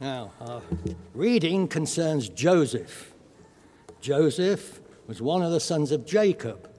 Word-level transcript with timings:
Now, 0.00 0.30
our 0.40 0.62
reading 1.12 1.68
concerns 1.68 2.30
Joseph. 2.30 3.12
Joseph 4.00 4.80
was 5.06 5.20
one 5.20 5.42
of 5.42 5.52
the 5.52 5.60
sons 5.60 5.92
of 5.92 6.06
Jacob. 6.06 6.70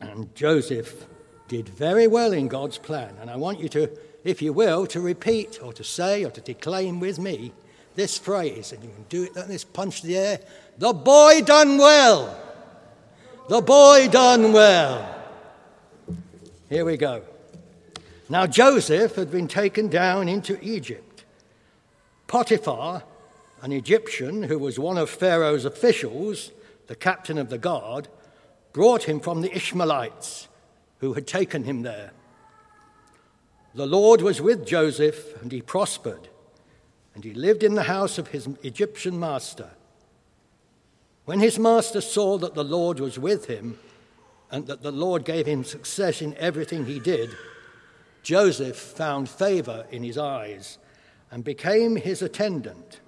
And 0.00 0.34
Joseph 0.34 1.06
did 1.46 1.68
very 1.68 2.08
well 2.08 2.32
in 2.32 2.48
God's 2.48 2.78
plan. 2.78 3.14
And 3.20 3.30
I 3.30 3.36
want 3.36 3.60
you 3.60 3.68
to, 3.68 3.96
if 4.24 4.42
you 4.42 4.52
will, 4.52 4.88
to 4.88 5.00
repeat 5.00 5.60
or 5.62 5.72
to 5.74 5.84
say 5.84 6.24
or 6.24 6.32
to 6.32 6.40
declaim 6.40 6.98
with 6.98 7.20
me 7.20 7.52
this 7.94 8.18
phrase. 8.18 8.72
And 8.72 8.82
you 8.82 8.90
can 8.90 9.04
do 9.08 9.22
it 9.22 9.36
like 9.36 9.46
this 9.46 9.62
punch 9.62 10.02
the 10.02 10.18
air. 10.18 10.40
The 10.78 10.92
boy 10.92 11.42
done 11.42 11.78
well. 11.78 12.36
The 13.48 13.60
boy 13.60 14.08
done 14.10 14.52
well. 14.52 15.22
Here 16.68 16.84
we 16.84 16.96
go. 16.96 17.22
Now, 18.28 18.48
Joseph 18.48 19.14
had 19.14 19.30
been 19.30 19.46
taken 19.46 19.86
down 19.86 20.28
into 20.28 20.58
Egypt. 20.60 21.11
Potiphar, 22.32 23.02
an 23.60 23.72
Egyptian 23.72 24.44
who 24.44 24.58
was 24.58 24.78
one 24.78 24.96
of 24.96 25.10
Pharaoh's 25.10 25.66
officials, 25.66 26.50
the 26.86 26.96
captain 26.96 27.36
of 27.36 27.50
the 27.50 27.58
guard, 27.58 28.08
brought 28.72 29.02
him 29.02 29.20
from 29.20 29.42
the 29.42 29.54
Ishmaelites 29.54 30.48
who 31.00 31.12
had 31.12 31.26
taken 31.26 31.64
him 31.64 31.82
there. 31.82 32.12
The 33.74 33.84
Lord 33.84 34.22
was 34.22 34.40
with 34.40 34.66
Joseph, 34.66 35.42
and 35.42 35.52
he 35.52 35.60
prospered, 35.60 36.30
and 37.14 37.22
he 37.22 37.34
lived 37.34 37.62
in 37.62 37.74
the 37.74 37.82
house 37.82 38.16
of 38.16 38.28
his 38.28 38.48
Egyptian 38.62 39.20
master. 39.20 39.68
When 41.26 41.40
his 41.40 41.58
master 41.58 42.00
saw 42.00 42.38
that 42.38 42.54
the 42.54 42.64
Lord 42.64 42.98
was 42.98 43.18
with 43.18 43.44
him, 43.44 43.78
and 44.50 44.66
that 44.68 44.80
the 44.80 44.90
Lord 44.90 45.26
gave 45.26 45.44
him 45.44 45.64
success 45.64 46.22
in 46.22 46.34
everything 46.38 46.86
he 46.86 46.98
did, 46.98 47.36
Joseph 48.22 48.78
found 48.78 49.28
favor 49.28 49.84
in 49.90 50.02
his 50.02 50.16
eyes 50.16 50.78
and 51.32 51.42
became 51.42 51.96
his 51.96 52.20
attendant. 52.20 53.00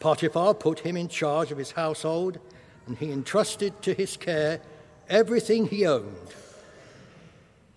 Potiphar 0.00 0.52
put 0.52 0.80
him 0.80 0.96
in 0.96 1.06
charge 1.06 1.52
of 1.52 1.58
his 1.58 1.70
household, 1.70 2.40
and 2.88 2.98
he 2.98 3.12
entrusted 3.12 3.80
to 3.82 3.94
his 3.94 4.16
care 4.16 4.60
everything 5.08 5.68
he 5.68 5.86
owned. 5.86 6.34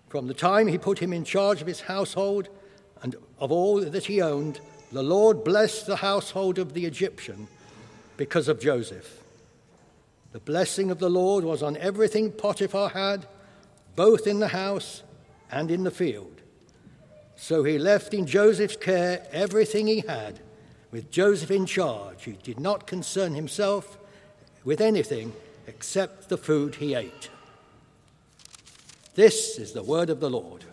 From 0.08 0.26
the 0.26 0.34
time 0.34 0.66
he 0.66 0.76
put 0.76 0.98
him 0.98 1.12
in 1.12 1.24
charge 1.24 1.60
of 1.60 1.68
his 1.68 1.82
household 1.82 2.48
and 3.02 3.14
of 3.38 3.52
all 3.52 3.80
that 3.80 4.06
he 4.06 4.20
owned, 4.20 4.60
the 4.90 5.04
Lord 5.04 5.44
blessed 5.44 5.86
the 5.86 5.96
household 5.96 6.58
of 6.58 6.74
the 6.74 6.84
Egyptian 6.84 7.46
because 8.16 8.48
of 8.48 8.60
Joseph. 8.60 9.22
The 10.32 10.40
blessing 10.40 10.90
of 10.90 10.98
the 10.98 11.10
Lord 11.10 11.44
was 11.44 11.62
on 11.62 11.76
everything 11.76 12.32
Potiphar 12.32 12.88
had, 12.88 13.26
both 13.94 14.26
in 14.26 14.40
the 14.40 14.48
house 14.48 15.04
and 15.50 15.70
in 15.70 15.84
the 15.84 15.90
field. 15.90 16.35
So 17.36 17.62
he 17.62 17.78
left 17.78 18.14
in 18.14 18.26
Joseph's 18.26 18.76
care 18.76 19.26
everything 19.30 19.86
he 19.86 20.00
had, 20.00 20.40
with 20.90 21.10
Joseph 21.10 21.50
in 21.50 21.66
charge. 21.66 22.24
He 22.24 22.32
did 22.32 22.58
not 22.58 22.86
concern 22.86 23.34
himself 23.34 23.98
with 24.64 24.80
anything 24.80 25.32
except 25.66 26.28
the 26.28 26.38
food 26.38 26.76
he 26.76 26.94
ate. 26.94 27.28
This 29.14 29.58
is 29.58 29.72
the 29.72 29.82
word 29.82 30.10
of 30.10 30.20
the 30.20 30.30
Lord. 30.30 30.64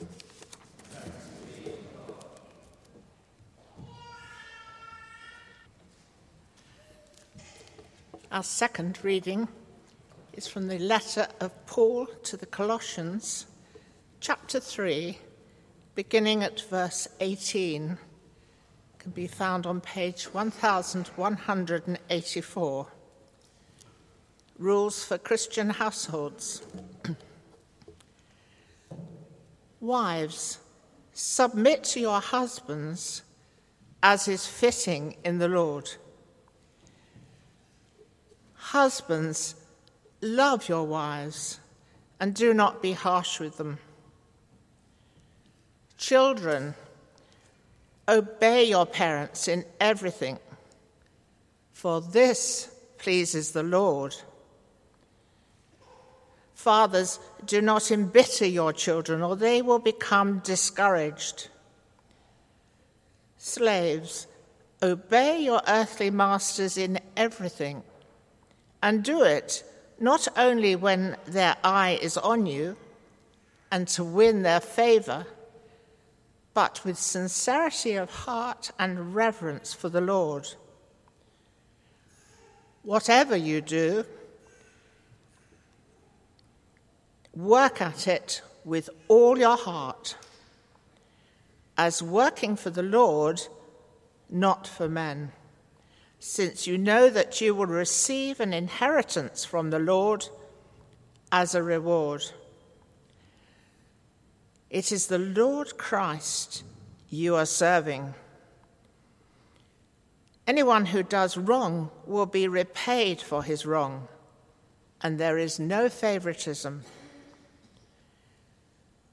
Our 8.32 8.44
second 8.44 8.98
reading 9.04 9.48
is 10.34 10.48
from 10.48 10.68
the 10.68 10.80
letter 10.80 11.28
of 11.40 11.52
Paul 11.68 12.08
to 12.24 12.36
the 12.36 12.48
Colossians, 12.48 13.46
chapter 14.20 14.60
3, 14.60 15.20
beginning 15.96 16.44
at 16.44 16.62
verse 16.62 17.08
18. 17.20 17.98
Can 19.00 19.12
be 19.12 19.28
found 19.28 19.66
on 19.66 19.82
page 19.82 20.26
1184. 20.26 22.88
Rules 24.60 25.04
for 25.04 25.18
Christian 25.18 25.72
households. 25.72 26.62
Wives, 29.82 30.60
submit 31.12 31.84
to 31.84 32.00
your 32.00 32.22
husbands 32.22 33.24
as 34.02 34.28
is 34.28 34.48
fitting 34.48 35.16
in 35.24 35.38
the 35.40 35.48
Lord. 35.48 35.90
Husbands, 38.56 39.56
love 40.22 40.70
your 40.70 40.86
wives 40.86 41.60
and 42.20 42.34
do 42.34 42.54
not 42.54 42.82
be 42.82 42.94
harsh 42.94 43.40
with 43.40 43.58
them. 43.58 43.78
Children, 46.04 46.76
obey 48.10 48.66
your 48.66 48.86
parents 48.86 49.48
in 49.48 49.64
everything, 49.80 50.38
for 51.72 52.02
this 52.02 52.70
pleases 52.98 53.54
the 53.54 53.64
Lord. 53.64 54.14
Fathers, 56.56 57.20
do 57.46 57.62
not 57.62 57.90
embitter 57.90 58.46
your 58.46 58.74
children, 58.74 59.22
or 59.22 59.38
they 59.38 59.62
will 59.62 59.80
become 59.80 60.40
discouraged. 60.40 61.48
Slaves, 63.38 64.28
obey 64.82 65.40
your 65.40 65.62
earthly 65.70 66.10
masters 66.10 66.78
in 66.78 67.00
everything 67.16 67.82
and 68.82 69.06
do 69.06 69.24
it 69.24 69.64
not 70.02 70.28
only 70.36 70.76
when 70.76 71.16
their 71.28 71.56
eye 71.64 71.98
is 72.02 72.18
on 72.18 72.46
you 72.46 72.76
and 73.72 73.88
to 73.88 74.04
win 74.04 74.44
their 74.44 74.60
favor, 74.60 75.26
but 76.54 76.84
with 76.86 76.98
sincerity 76.98 77.96
of 77.96 78.10
heart 78.10 78.72
and 78.78 79.16
reverence 79.16 79.74
for 79.74 79.90
the 79.90 80.02
Lord. 80.02 80.48
Whatever 82.84 83.36
you 83.36 83.62
do, 83.62 84.06
work 87.36 87.82
at 87.82 88.08
it 88.08 88.42
with 88.64 88.90
all 89.08 89.38
your 89.38 89.58
heart, 89.58 90.16
as 91.78 92.04
working 92.04 92.56
for 92.56 92.70
the 92.70 92.84
Lord, 92.84 93.42
not 94.30 94.68
for 94.68 94.88
men 94.88 95.32
since 96.26 96.66
you 96.66 96.78
know 96.78 97.10
that 97.10 97.42
you 97.42 97.54
will 97.54 97.66
receive 97.66 98.40
an 98.40 98.54
inheritance 98.54 99.44
from 99.44 99.72
the 99.72 99.78
Lord 99.78 100.26
as 101.34 101.54
a 101.54 101.62
reward. 101.62 102.24
It 104.74 104.92
is 104.92 105.06
the 105.06 105.20
Lord 105.20 105.78
Christ 105.78 106.64
you 107.08 107.36
are 107.36 107.46
serving. 107.46 108.16
Anyone 110.48 110.88
who 110.88 111.04
does 111.04 111.38
wrong 111.38 111.92
will 112.08 112.26
be 112.26 112.48
repaid 112.48 113.22
for 113.22 113.44
his 113.44 113.68
wrong, 113.68 114.08
and 115.00 115.20
there 115.20 115.38
is 115.38 115.60
no 115.60 115.90
favoritism. 115.90 116.82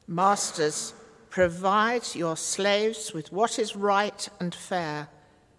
Masters, 0.09 0.95
provide 1.29 2.15
your 2.15 2.39
slaves 2.39 3.13
with 3.13 3.31
what 3.31 3.59
is 3.59 3.77
right 3.77 4.31
and 4.41 4.55
fair 4.55 5.09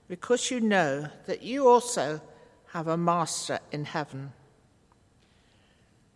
because 0.08 0.50
you 0.50 0.60
know 0.60 1.10
that 1.28 1.44
you 1.44 1.68
also 1.68 2.20
have 2.74 2.88
a 2.88 2.98
master 2.98 3.60
in 3.72 3.86
heaven. 3.86 4.34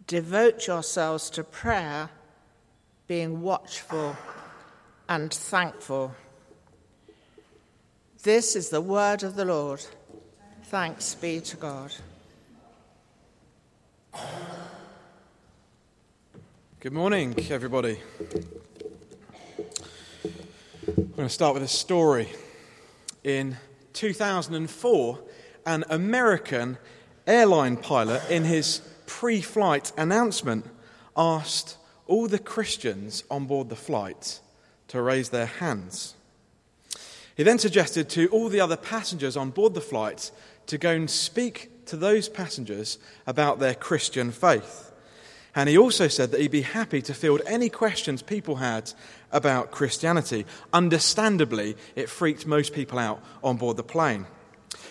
Devote 0.07 0.65
yourselves 0.65 1.29
to 1.29 1.43
prayer, 1.43 2.09
being 3.07 3.41
watchful 3.41 4.15
and 5.07 5.31
thankful. 5.31 6.15
This 8.23 8.55
is 8.55 8.69
the 8.69 8.81
word 8.81 9.21
of 9.21 9.35
the 9.35 9.45
Lord. 9.45 9.85
Thanks 10.63 11.13
be 11.13 11.39
to 11.41 11.57
God. 11.57 11.93
Good 16.79 16.93
morning, 16.93 17.35
everybody. 17.51 17.99
I'm 20.87 21.11
going 21.15 21.27
to 21.27 21.29
start 21.29 21.53
with 21.53 21.63
a 21.63 21.67
story. 21.67 22.29
In 23.23 23.57
2004, 23.93 25.19
an 25.67 25.83
American 25.89 26.77
airline 27.27 27.77
pilot, 27.77 28.21
in 28.29 28.43
his 28.43 28.81
pre 29.05 29.41
flight 29.41 29.91
announcement, 29.97 30.65
asked 31.15 31.77
all 32.07 32.27
the 32.27 32.39
Christians 32.39 33.23
on 33.29 33.45
board 33.45 33.69
the 33.69 33.75
flight 33.75 34.39
to 34.89 35.01
raise 35.01 35.29
their 35.29 35.45
hands. 35.45 36.15
He 37.35 37.43
then 37.43 37.59
suggested 37.59 38.09
to 38.09 38.27
all 38.27 38.49
the 38.49 38.61
other 38.61 38.77
passengers 38.77 39.35
on 39.35 39.49
board 39.49 39.73
the 39.73 39.81
flight 39.81 40.31
to 40.67 40.77
go 40.77 40.91
and 40.91 41.09
speak 41.09 41.85
to 41.87 41.97
those 41.97 42.29
passengers 42.29 42.97
about 43.27 43.59
their 43.59 43.75
Christian 43.75 44.31
faith. 44.31 44.91
And 45.53 45.69
he 45.69 45.77
also 45.77 46.07
said 46.07 46.31
that 46.31 46.41
he'd 46.41 46.51
be 46.51 46.61
happy 46.61 47.01
to 47.03 47.13
field 47.13 47.41
any 47.45 47.69
questions 47.69 48.21
people 48.21 48.57
had 48.57 48.91
about 49.31 49.71
Christianity. 49.71 50.45
Understandably, 50.73 51.77
it 51.95 52.09
freaked 52.09 52.45
most 52.45 52.73
people 52.73 52.99
out 52.99 53.23
on 53.43 53.57
board 53.57 53.77
the 53.77 53.83
plane. 53.83 54.25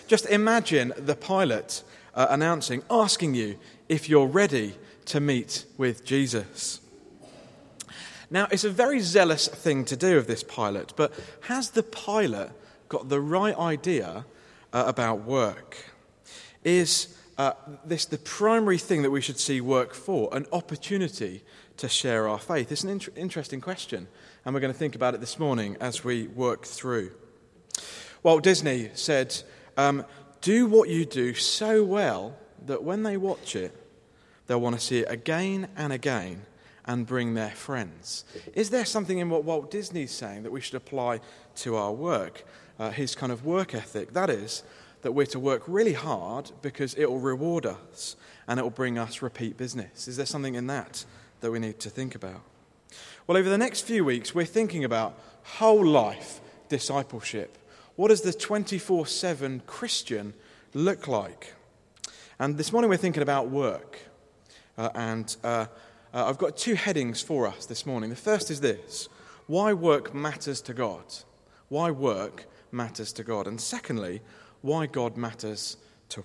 Just 0.07 0.25
imagine 0.25 0.93
the 0.97 1.15
pilot 1.15 1.83
uh, 2.15 2.27
announcing, 2.29 2.81
asking 2.89 3.35
you 3.35 3.57
if 3.89 4.09
you're 4.09 4.27
ready 4.27 4.75
to 5.05 5.19
meet 5.19 5.65
with 5.77 6.03
Jesus. 6.03 6.79
Now, 8.29 8.47
it's 8.51 8.63
a 8.63 8.69
very 8.69 8.99
zealous 8.99 9.47
thing 9.47 9.85
to 9.85 9.95
do 9.95 10.17
of 10.17 10.27
this 10.27 10.43
pilot, 10.43 10.93
but 10.95 11.13
has 11.41 11.71
the 11.71 11.83
pilot 11.83 12.51
got 12.89 13.09
the 13.09 13.21
right 13.21 13.57
idea 13.57 14.25
uh, 14.73 14.83
about 14.87 15.23
work. 15.23 15.77
Is 16.63 17.15
uh, 17.37 17.53
this 17.85 18.05
the 18.05 18.17
primary 18.17 18.77
thing 18.77 19.03
that 19.03 19.11
we 19.11 19.21
should 19.21 19.39
see 19.39 19.61
work 19.61 19.93
for? 19.93 20.29
An 20.35 20.45
opportunity 20.51 21.43
to 21.77 21.87
share 21.87 22.27
our 22.27 22.39
faith? 22.39 22.71
It's 22.71 22.83
an 22.83 22.89
inter- 22.89 23.11
interesting 23.15 23.61
question, 23.61 24.07
and 24.43 24.53
we're 24.53 24.61
going 24.61 24.73
to 24.73 24.79
think 24.79 24.95
about 24.95 25.13
it 25.13 25.19
this 25.19 25.37
morning 25.37 25.77
as 25.79 26.03
we 26.03 26.27
work 26.27 26.65
through. 26.65 27.11
Walt 28.23 28.43
Disney 28.43 28.89
said, 28.95 29.39
um, 29.77 30.03
Do 30.41 30.65
what 30.65 30.89
you 30.89 31.05
do 31.05 31.35
so 31.35 31.83
well 31.83 32.35
that 32.65 32.83
when 32.83 33.03
they 33.03 33.17
watch 33.17 33.55
it, 33.55 33.75
they'll 34.47 34.61
want 34.61 34.75
to 34.75 34.81
see 34.81 34.99
it 34.99 35.11
again 35.11 35.67
and 35.75 35.93
again 35.93 36.41
and 36.85 37.05
bring 37.05 37.33
their 37.33 37.49
friends. 37.49 38.23
Is 38.53 38.69
there 38.69 38.85
something 38.85 39.17
in 39.17 39.29
what 39.29 39.43
Walt 39.43 39.71
Disney's 39.71 40.11
saying 40.11 40.43
that 40.43 40.51
we 40.51 40.61
should 40.61 40.75
apply 40.75 41.19
to 41.57 41.75
our 41.75 41.91
work? 41.91 42.45
Uh, 42.79 42.91
his 42.91 43.15
kind 43.15 43.31
of 43.31 43.45
work 43.45 43.73
ethic. 43.73 44.13
That 44.13 44.29
is, 44.29 44.63
that 45.01 45.13
we're 45.13 45.25
to 45.27 45.39
work 45.39 45.63
really 45.67 45.93
hard 45.93 46.51
because 46.61 46.93
it 46.95 47.09
will 47.09 47.19
reward 47.19 47.65
us 47.65 48.15
and 48.47 48.59
it 48.59 48.63
will 48.63 48.69
bring 48.69 48.97
us 48.97 49.21
repeat 49.21 49.57
business. 49.57 50.07
Is 50.07 50.17
there 50.17 50.25
something 50.25 50.55
in 50.55 50.67
that 50.67 51.05
that 51.41 51.51
we 51.51 51.59
need 51.59 51.79
to 51.81 51.89
think 51.89 52.15
about? 52.15 52.41
Well, 53.27 53.37
over 53.37 53.49
the 53.49 53.57
next 53.57 53.81
few 53.81 54.05
weeks, 54.05 54.35
we're 54.35 54.45
thinking 54.45 54.83
about 54.83 55.17
whole 55.43 55.85
life 55.85 56.41
discipleship. 56.69 57.57
What 57.95 58.09
does 58.09 58.21
the 58.21 58.33
24 58.33 59.07
7 59.07 59.61
Christian 59.65 60.33
look 60.73 61.07
like? 61.07 61.53
And 62.39 62.57
this 62.57 62.71
morning 62.71 62.89
we're 62.89 62.97
thinking 62.97 63.23
about 63.23 63.49
work. 63.49 63.99
Uh, 64.77 64.89
and 64.93 65.35
uh, 65.43 65.67
uh, 66.15 66.25
I've 66.25 66.37
got 66.37 66.55
two 66.55 66.75
headings 66.75 67.21
for 67.21 67.45
us 67.45 67.65
this 67.65 67.85
morning. 67.85 68.09
The 68.09 68.15
first 68.15 68.49
is 68.49 68.61
this 68.61 69.09
why 69.47 69.73
work 69.73 70.15
matters 70.15 70.61
to 70.61 70.73
God. 70.73 71.03
Why 71.67 71.91
work 71.91 72.45
matters 72.71 73.11
to 73.13 73.23
God. 73.23 73.47
And 73.47 73.59
secondly, 73.59 74.21
why 74.61 74.85
God 74.87 75.17
matters 75.17 75.77
to 76.09 76.23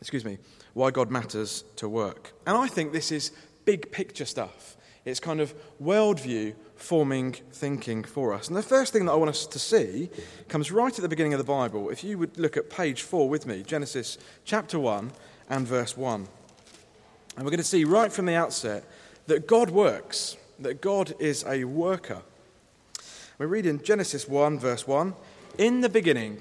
excuse 0.00 0.24
me, 0.24 0.38
why 0.74 0.90
God 0.90 1.10
matters 1.10 1.64
to 1.76 1.88
work. 1.88 2.32
And 2.46 2.56
I 2.56 2.68
think 2.68 2.92
this 2.92 3.10
is 3.10 3.32
big 3.64 3.90
picture 3.90 4.24
stuff. 4.24 4.76
It's 5.04 5.20
kind 5.20 5.40
of 5.40 5.54
worldview 5.82 6.54
forming 6.76 7.32
thinking 7.52 8.04
for 8.04 8.32
us. 8.32 8.48
And 8.48 8.56
the 8.56 8.62
first 8.62 8.92
thing 8.92 9.06
that 9.06 9.12
I 9.12 9.16
want 9.16 9.30
us 9.30 9.46
to 9.46 9.58
see 9.58 10.10
comes 10.48 10.70
right 10.70 10.94
at 10.94 11.02
the 11.02 11.08
beginning 11.08 11.34
of 11.34 11.38
the 11.38 11.44
Bible. 11.44 11.90
If 11.90 12.04
you 12.04 12.18
would 12.18 12.38
look 12.38 12.56
at 12.56 12.70
page 12.70 13.02
4 13.02 13.28
with 13.28 13.46
me, 13.46 13.62
Genesis 13.62 14.18
chapter 14.44 14.78
1 14.78 15.10
and 15.48 15.66
verse 15.66 15.96
1. 15.96 16.28
And 17.36 17.44
we're 17.44 17.50
going 17.50 17.58
to 17.58 17.64
see 17.64 17.84
right 17.84 18.12
from 18.12 18.26
the 18.26 18.34
outset 18.34 18.84
that 19.26 19.46
God 19.46 19.70
works, 19.70 20.36
that 20.58 20.80
God 20.80 21.14
is 21.18 21.44
a 21.46 21.64
worker. 21.64 22.22
We 23.38 23.46
read 23.46 23.66
in 23.66 23.82
Genesis 23.82 24.28
1, 24.28 24.58
verse 24.58 24.86
1 24.86 25.14
In 25.58 25.80
the 25.80 25.88
beginning, 25.88 26.40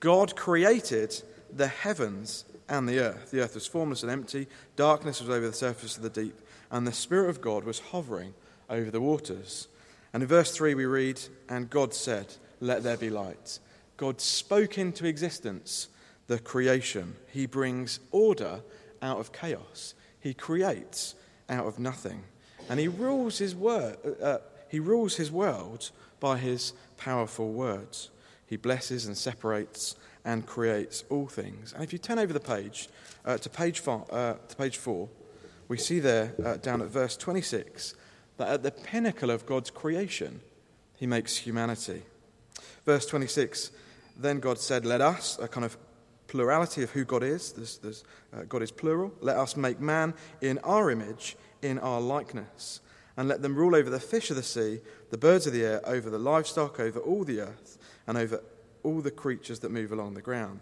God 0.00 0.36
created 0.36 1.22
the 1.52 1.68
heavens 1.68 2.44
and 2.68 2.88
the 2.88 3.00
earth. 3.00 3.30
The 3.30 3.42
earth 3.42 3.54
was 3.54 3.66
formless 3.66 4.02
and 4.02 4.10
empty, 4.10 4.46
darkness 4.76 5.20
was 5.20 5.28
over 5.28 5.46
the 5.46 5.52
surface 5.52 5.96
of 5.96 6.02
the 6.02 6.10
deep, 6.10 6.38
and 6.70 6.86
the 6.86 6.92
Spirit 6.92 7.28
of 7.30 7.40
God 7.40 7.64
was 7.64 7.80
hovering 7.80 8.34
over 8.70 8.90
the 8.90 9.00
waters. 9.00 9.68
And 10.12 10.22
in 10.22 10.28
verse 10.28 10.52
3, 10.52 10.74
we 10.74 10.86
read, 10.86 11.20
And 11.48 11.68
God 11.68 11.92
said, 11.92 12.34
Let 12.60 12.82
there 12.82 12.96
be 12.96 13.10
light. 13.10 13.58
God 13.96 14.20
spoke 14.20 14.78
into 14.78 15.06
existence 15.06 15.88
the 16.26 16.38
creation. 16.38 17.16
He 17.32 17.46
brings 17.46 18.00
order 18.12 18.60
out 19.02 19.18
of 19.18 19.32
chaos. 19.32 19.94
He 20.20 20.32
creates 20.32 21.14
out 21.50 21.66
of 21.66 21.78
nothing. 21.78 22.22
And 22.68 22.80
he 22.80 22.88
rules 22.88 23.38
his, 23.38 23.54
word, 23.54 23.96
uh, 24.04 24.24
uh, 24.24 24.38
he 24.68 24.80
rules 24.80 25.16
his 25.16 25.30
world 25.30 25.90
by 26.20 26.38
his 26.38 26.72
powerful 26.96 27.52
words. 27.52 28.10
He 28.46 28.56
blesses 28.56 29.06
and 29.06 29.16
separates 29.16 29.96
and 30.24 30.46
creates 30.46 31.04
all 31.10 31.26
things. 31.26 31.72
And 31.72 31.82
if 31.82 31.92
you 31.92 31.98
turn 31.98 32.18
over 32.18 32.32
the 32.32 32.40
page 32.40 32.88
uh, 33.24 33.38
to, 33.38 33.50
page 33.50 33.80
four, 33.80 34.06
uh, 34.10 34.34
to 34.48 34.56
page 34.56 34.76
4, 34.76 35.08
we 35.68 35.78
see 35.78 36.00
there 36.00 36.34
uh, 36.44 36.56
down 36.56 36.82
at 36.82 36.88
verse 36.88 37.16
26 37.16 37.94
that 38.36 38.48
at 38.48 38.62
the 38.62 38.70
pinnacle 38.70 39.30
of 39.30 39.46
God's 39.46 39.70
creation, 39.70 40.40
he 40.96 41.06
makes 41.06 41.36
humanity. 41.36 42.02
Verse 42.84 43.06
26 43.06 43.70
Then 44.16 44.40
God 44.40 44.58
said, 44.58 44.84
Let 44.84 45.00
us, 45.00 45.38
a 45.40 45.48
kind 45.48 45.64
of 45.64 45.76
plurality 46.30 46.84
of 46.84 46.90
who 46.92 47.04
God 47.04 47.24
is. 47.24 47.52
There's, 47.52 47.78
there's, 47.78 48.04
uh, 48.32 48.44
God 48.48 48.62
is 48.62 48.70
plural. 48.70 49.12
Let 49.20 49.36
us 49.36 49.56
make 49.56 49.80
man 49.80 50.14
in 50.40 50.58
our 50.58 50.90
image, 50.90 51.36
in 51.60 51.78
our 51.80 52.00
likeness, 52.00 52.80
and 53.16 53.28
let 53.28 53.42
them 53.42 53.56
rule 53.56 53.74
over 53.74 53.90
the 53.90 53.98
fish 53.98 54.30
of 54.30 54.36
the 54.36 54.42
sea, 54.44 54.78
the 55.10 55.18
birds 55.18 55.48
of 55.48 55.52
the 55.52 55.64
air, 55.64 55.80
over 55.84 56.08
the 56.08 56.18
livestock, 56.18 56.78
over 56.78 57.00
all 57.00 57.24
the 57.24 57.40
earth, 57.40 57.78
and 58.06 58.16
over 58.16 58.42
all 58.84 59.00
the 59.00 59.10
creatures 59.10 59.58
that 59.58 59.72
move 59.72 59.90
along 59.90 60.14
the 60.14 60.22
ground. 60.22 60.60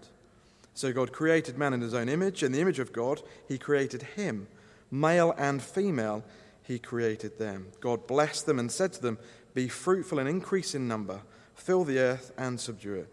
So 0.73 0.91
God 0.91 1.13
created 1.13 1.59
man 1.59 1.75
in 1.75 1.83
his 1.83 1.93
own 1.93 2.09
image. 2.09 2.43
In 2.43 2.53
the 2.53 2.61
image 2.63 2.79
of 2.79 2.93
God, 2.93 3.21
he 3.47 3.59
created 3.59 4.03
him. 4.17 4.49
Male 4.91 5.35
and 5.37 5.63
female, 5.63 6.25
he 6.63 6.79
created 6.79 7.39
them. 7.39 7.67
God 7.81 8.07
blessed 8.07 8.47
them 8.47 8.59
and 8.59 8.73
said 8.73 8.95
to 8.95 9.03
them, 9.03 9.19
Be 9.53 9.69
fruitful 9.69 10.19
and 10.19 10.29
increase 10.29 10.75
in 10.75 10.89
number, 10.89 11.21
fill 11.55 11.85
the 11.85 11.99
earth 11.99 12.33
and 12.39 12.59
subdue 12.59 12.95
it, 12.95 13.09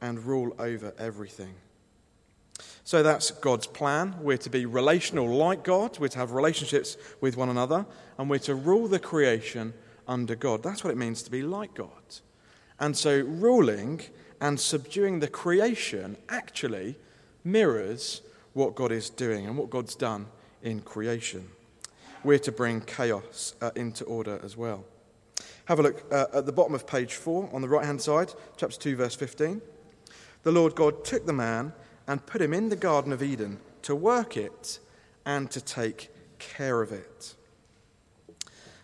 and 0.00 0.24
rule 0.24 0.54
over 0.60 0.94
everything. 0.98 1.56
So 2.86 3.02
that's 3.02 3.32
God's 3.32 3.66
plan. 3.66 4.14
We're 4.20 4.36
to 4.36 4.48
be 4.48 4.64
relational 4.64 5.28
like 5.28 5.64
God, 5.64 5.98
we're 5.98 6.06
to 6.06 6.18
have 6.18 6.30
relationships 6.30 6.96
with 7.20 7.36
one 7.36 7.48
another, 7.48 7.84
and 8.16 8.30
we're 8.30 8.38
to 8.38 8.54
rule 8.54 8.86
the 8.86 9.00
creation 9.00 9.74
under 10.06 10.36
God. 10.36 10.62
That's 10.62 10.84
what 10.84 10.92
it 10.92 10.96
means 10.96 11.24
to 11.24 11.30
be 11.32 11.42
like 11.42 11.74
God. 11.74 11.88
And 12.78 12.96
so, 12.96 13.22
ruling 13.22 14.02
and 14.40 14.60
subduing 14.60 15.18
the 15.18 15.26
creation 15.26 16.16
actually 16.28 16.94
mirrors 17.42 18.22
what 18.52 18.76
God 18.76 18.92
is 18.92 19.10
doing 19.10 19.48
and 19.48 19.58
what 19.58 19.68
God's 19.68 19.96
done 19.96 20.26
in 20.62 20.78
creation. 20.78 21.48
We're 22.22 22.38
to 22.38 22.52
bring 22.52 22.82
chaos 22.82 23.56
uh, 23.60 23.72
into 23.74 24.04
order 24.04 24.38
as 24.44 24.56
well. 24.56 24.84
Have 25.64 25.80
a 25.80 25.82
look 25.82 26.04
uh, 26.12 26.26
at 26.32 26.46
the 26.46 26.52
bottom 26.52 26.76
of 26.76 26.86
page 26.86 27.14
4 27.14 27.50
on 27.52 27.62
the 27.62 27.68
right 27.68 27.84
hand 27.84 28.00
side, 28.00 28.32
chapter 28.56 28.78
2, 28.78 28.94
verse 28.94 29.16
15. 29.16 29.60
The 30.44 30.52
Lord 30.52 30.76
God 30.76 31.04
took 31.04 31.26
the 31.26 31.32
man 31.32 31.72
and 32.06 32.24
put 32.26 32.42
him 32.42 32.54
in 32.54 32.68
the 32.68 32.76
Garden 32.76 33.12
of 33.12 33.22
Eden 33.22 33.58
to 33.82 33.94
work 33.94 34.36
it 34.36 34.78
and 35.24 35.50
to 35.50 35.60
take 35.60 36.10
care 36.38 36.82
of 36.82 36.92
it. 36.92 37.34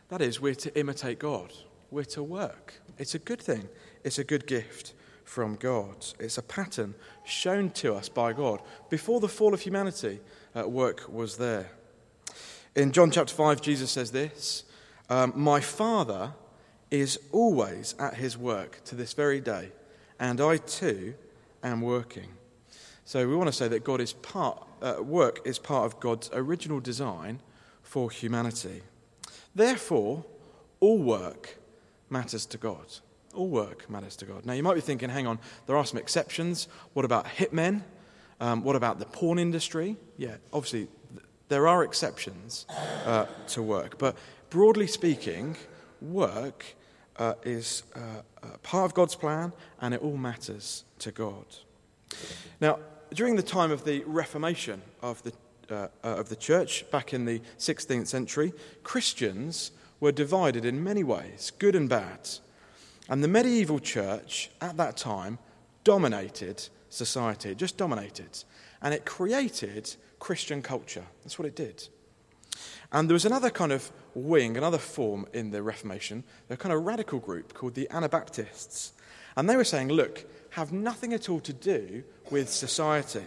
That 0.08 0.20
is, 0.20 0.40
we're 0.40 0.54
to 0.56 0.78
imitate 0.78 1.19
God, 1.19 1.52
we're 1.90 2.04
to 2.04 2.22
work. 2.22 2.74
It's 2.98 3.14
a 3.14 3.19
good 3.19 3.40
thing, 3.40 3.69
it's 4.04 4.19
a 4.19 4.24
good 4.24 4.46
gift 4.46 4.92
from 5.24 5.56
God. 5.56 6.04
It's 6.19 6.36
a 6.36 6.42
pattern 6.42 6.94
shown 7.24 7.70
to 7.70 7.94
us 7.94 8.10
by 8.10 8.34
God. 8.34 8.60
Before 8.91 9.19
the 9.19 9.29
fall 9.29 9.55
of 9.55 9.62
humanity, 9.62 10.20
uh, 10.55 10.69
work 10.69 11.08
was 11.08 11.38
there. 11.38 11.70
In 12.74 12.93
John 12.93 13.10
chapter 13.10 13.34
5, 13.34 13.62
Jesus 13.62 13.91
says 13.91 14.12
this 14.12 14.64
um, 15.08 15.32
My 15.34 15.60
Father 15.60 16.34
is 16.91 17.19
always 17.32 17.94
at 17.98 18.14
his 18.14 18.36
work 18.36 18.82
to 18.84 18.94
this 18.94 19.14
very 19.14 19.41
day, 19.41 19.72
and 20.20 20.38
I 20.41 20.58
too 20.58 21.14
am 21.62 21.81
working. 21.81 22.29
So 23.04 23.26
we 23.28 23.34
want 23.34 23.48
to 23.48 23.52
say 23.52 23.68
that 23.68 23.84
God 23.84 24.00
is 24.00 24.12
part, 24.12 24.66
uh, 24.80 24.96
work 25.02 25.40
is 25.44 25.58
part 25.58 25.86
of 25.86 26.00
God's 26.00 26.30
original 26.32 26.80
design 26.80 27.40
for 27.82 28.10
humanity. 28.10 28.82
Therefore, 29.54 30.24
all 30.80 31.02
work 31.02 31.58
matters 32.08 32.46
to 32.46 32.58
God. 32.58 32.86
All 33.34 33.48
work 33.48 33.88
matters 33.90 34.16
to 34.16 34.24
God. 34.24 34.46
Now, 34.46 34.52
you 34.52 34.62
might 34.62 34.74
be 34.74 34.80
thinking, 34.80 35.10
hang 35.10 35.26
on, 35.26 35.38
there 35.66 35.76
are 35.76 35.84
some 35.84 35.98
exceptions. 35.98 36.68
What 36.92 37.04
about 37.04 37.26
hitmen? 37.26 37.82
Um, 38.40 38.62
what 38.62 38.76
about 38.76 38.98
the 38.98 39.06
porn 39.06 39.38
industry? 39.38 39.96
Yeah, 40.16 40.36
obviously, 40.52 40.88
th- 41.14 41.26
there 41.48 41.68
are 41.68 41.82
exceptions 41.84 42.66
uh, 43.06 43.26
to 43.48 43.62
work. 43.62 43.98
But 43.98 44.16
broadly 44.50 44.86
speaking, 44.86 45.56
work 46.00 46.64
uh, 47.16 47.34
is 47.42 47.82
uh, 47.94 48.22
uh 48.42 48.56
part 48.62 48.86
of 48.86 48.94
God's 48.94 49.14
plan 49.14 49.52
and 49.80 49.92
it 49.92 50.00
all 50.00 50.16
matters 50.16 50.84
to 50.98 51.12
God. 51.12 51.44
Now, 52.60 52.78
during 53.14 53.36
the 53.36 53.42
time 53.42 53.70
of 53.70 53.84
the 53.84 54.02
Reformation 54.06 54.82
of 55.02 55.22
the, 55.22 55.32
uh, 55.70 55.74
uh, 55.74 55.88
of 56.02 56.28
the 56.28 56.36
church, 56.36 56.90
back 56.90 57.12
in 57.12 57.24
the 57.24 57.40
16th 57.58 58.06
century, 58.06 58.52
Christians 58.82 59.72
were 60.00 60.12
divided 60.12 60.64
in 60.64 60.82
many 60.82 61.04
ways, 61.04 61.52
good 61.58 61.74
and 61.74 61.88
bad. 61.88 62.28
And 63.08 63.22
the 63.22 63.28
medieval 63.28 63.78
church 63.78 64.50
at 64.60 64.76
that 64.76 64.96
time 64.96 65.38
dominated 65.84 66.69
society, 66.88 67.50
it 67.50 67.58
just 67.58 67.76
dominated. 67.76 68.44
And 68.81 68.94
it 68.94 69.04
created 69.04 69.94
Christian 70.19 70.62
culture. 70.62 71.04
That's 71.22 71.38
what 71.38 71.46
it 71.46 71.56
did. 71.56 71.88
And 72.92 73.08
there 73.08 73.14
was 73.14 73.24
another 73.24 73.50
kind 73.50 73.72
of 73.72 73.90
wing, 74.14 74.56
another 74.56 74.78
form 74.78 75.26
in 75.32 75.50
the 75.50 75.62
Reformation, 75.62 76.24
a 76.50 76.56
kind 76.56 76.72
of 76.72 76.84
radical 76.84 77.19
group 77.19 77.54
called 77.54 77.74
the 77.74 77.88
Anabaptists. 77.90 78.92
And 79.36 79.48
they 79.48 79.56
were 79.56 79.64
saying, 79.64 79.88
look, 79.88 80.24
have 80.50 80.72
nothing 80.72 81.14
at 81.14 81.28
all 81.28 81.40
to 81.40 81.52
do 81.52 82.04
with 82.32 82.51
society. 82.51 83.24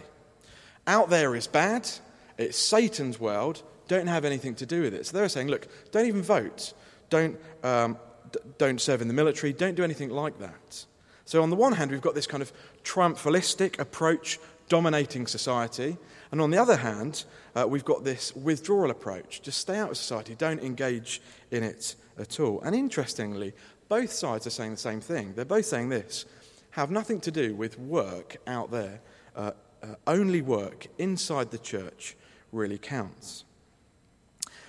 Out 0.86 1.08
there 1.08 1.34
is 1.34 1.46
bad, 1.46 1.88
it's 2.36 2.58
Satan's 2.58 3.18
world, 3.18 3.62
don't 3.88 4.08
have 4.08 4.24
anything 4.24 4.54
to 4.56 4.66
do 4.66 4.82
with 4.82 4.92
it. 4.92 5.06
So 5.06 5.16
they're 5.16 5.28
saying, 5.28 5.48
look, 5.48 5.68
don't 5.92 6.06
even 6.06 6.22
vote, 6.22 6.74
don't, 7.08 7.38
um, 7.62 7.96
d- 8.32 8.40
don't 8.58 8.80
serve 8.80 9.00
in 9.00 9.08
the 9.08 9.14
military, 9.14 9.52
don't 9.52 9.74
do 9.74 9.84
anything 9.84 10.10
like 10.10 10.38
that. 10.40 10.84
So, 11.24 11.42
on 11.42 11.50
the 11.50 11.56
one 11.56 11.72
hand, 11.72 11.90
we've 11.90 12.00
got 12.00 12.14
this 12.14 12.28
kind 12.28 12.40
of 12.42 12.52
triumphalistic 12.84 13.80
approach 13.80 14.38
dominating 14.68 15.26
society. 15.26 15.96
And 16.30 16.40
on 16.40 16.50
the 16.50 16.58
other 16.58 16.76
hand, 16.76 17.24
uh, 17.56 17.66
we've 17.68 17.84
got 17.84 18.04
this 18.04 18.34
withdrawal 18.36 18.90
approach. 18.90 19.42
Just 19.42 19.58
stay 19.58 19.76
out 19.76 19.90
of 19.90 19.96
society, 19.96 20.36
don't 20.36 20.60
engage 20.60 21.20
in 21.50 21.64
it 21.64 21.96
at 22.18 22.38
all. 22.38 22.60
And 22.60 22.76
interestingly, 22.76 23.54
both 23.88 24.12
sides 24.12 24.46
are 24.46 24.50
saying 24.50 24.72
the 24.72 24.76
same 24.76 25.00
thing. 25.00 25.32
They're 25.34 25.44
both 25.44 25.66
saying 25.66 25.88
this 25.88 26.26
have 26.76 26.90
nothing 26.90 27.20
to 27.20 27.30
do 27.30 27.54
with 27.54 27.78
work 27.78 28.36
out 28.46 28.70
there. 28.70 29.00
Uh, 29.34 29.52
uh, 29.82 29.94
only 30.06 30.42
work 30.42 30.86
inside 30.98 31.50
the 31.50 31.56
church 31.56 32.16
really 32.52 32.76
counts. 32.76 33.44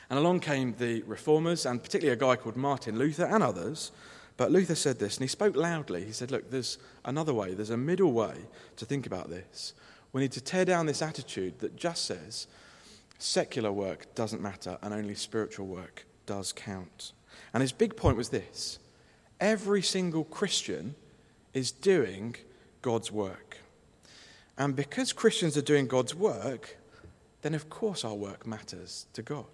And 0.09 0.17
along 0.17 0.39
came 0.39 0.73
the 0.79 1.01
reformers, 1.03 1.65
and 1.65 1.83
particularly 1.83 2.13
a 2.13 2.19
guy 2.19 2.37
called 2.37 2.55
Martin 2.55 2.97
Luther 2.97 3.25
and 3.25 3.43
others. 3.43 3.91
But 4.37 4.51
Luther 4.51 4.73
said 4.73 4.99
this, 4.99 5.17
and 5.17 5.23
he 5.25 5.27
spoke 5.27 5.57
loudly. 5.57 6.05
He 6.05 6.13
said, 6.13 6.31
Look, 6.31 6.49
there's 6.49 6.77
another 7.03 7.33
way, 7.33 7.53
there's 7.53 7.71
a 7.71 7.77
middle 7.77 8.13
way 8.13 8.35
to 8.77 8.85
think 8.85 9.05
about 9.05 9.29
this. 9.29 9.73
We 10.13 10.21
need 10.21 10.31
to 10.31 10.41
tear 10.41 10.63
down 10.63 10.85
this 10.85 11.01
attitude 11.01 11.59
that 11.59 11.75
just 11.75 12.05
says 12.05 12.47
secular 13.19 13.73
work 13.73 14.15
doesn't 14.15 14.41
matter 14.41 14.77
and 14.81 14.93
only 14.93 15.15
spiritual 15.15 15.67
work 15.67 16.05
does 16.25 16.53
count. 16.53 17.11
And 17.53 17.59
his 17.59 17.73
big 17.73 17.97
point 17.97 18.15
was 18.15 18.29
this 18.29 18.79
every 19.41 19.81
single 19.81 20.23
Christian 20.23 20.95
is 21.57 21.71
doing 21.71 22.35
God's 22.83 23.11
work. 23.11 23.57
And 24.59 24.75
because 24.75 25.11
Christians 25.11 25.57
are 25.57 25.63
doing 25.63 25.87
God's 25.87 26.13
work, 26.13 26.77
then 27.41 27.55
of 27.55 27.67
course 27.67 28.05
our 28.05 28.13
work 28.13 28.45
matters 28.45 29.07
to 29.13 29.23
God. 29.23 29.45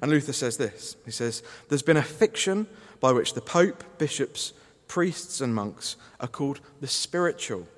And 0.00 0.10
Luther 0.10 0.32
says 0.32 0.56
this 0.56 0.96
he 1.04 1.10
says, 1.10 1.42
There's 1.68 1.82
been 1.82 1.98
a 1.98 2.02
fiction 2.02 2.66
by 2.98 3.12
which 3.12 3.34
the 3.34 3.42
Pope, 3.42 3.84
bishops, 3.98 4.54
priests, 4.88 5.42
and 5.42 5.54
monks 5.54 5.96
are 6.18 6.28
called 6.28 6.60
the 6.80 6.88
spiritual 6.88 7.68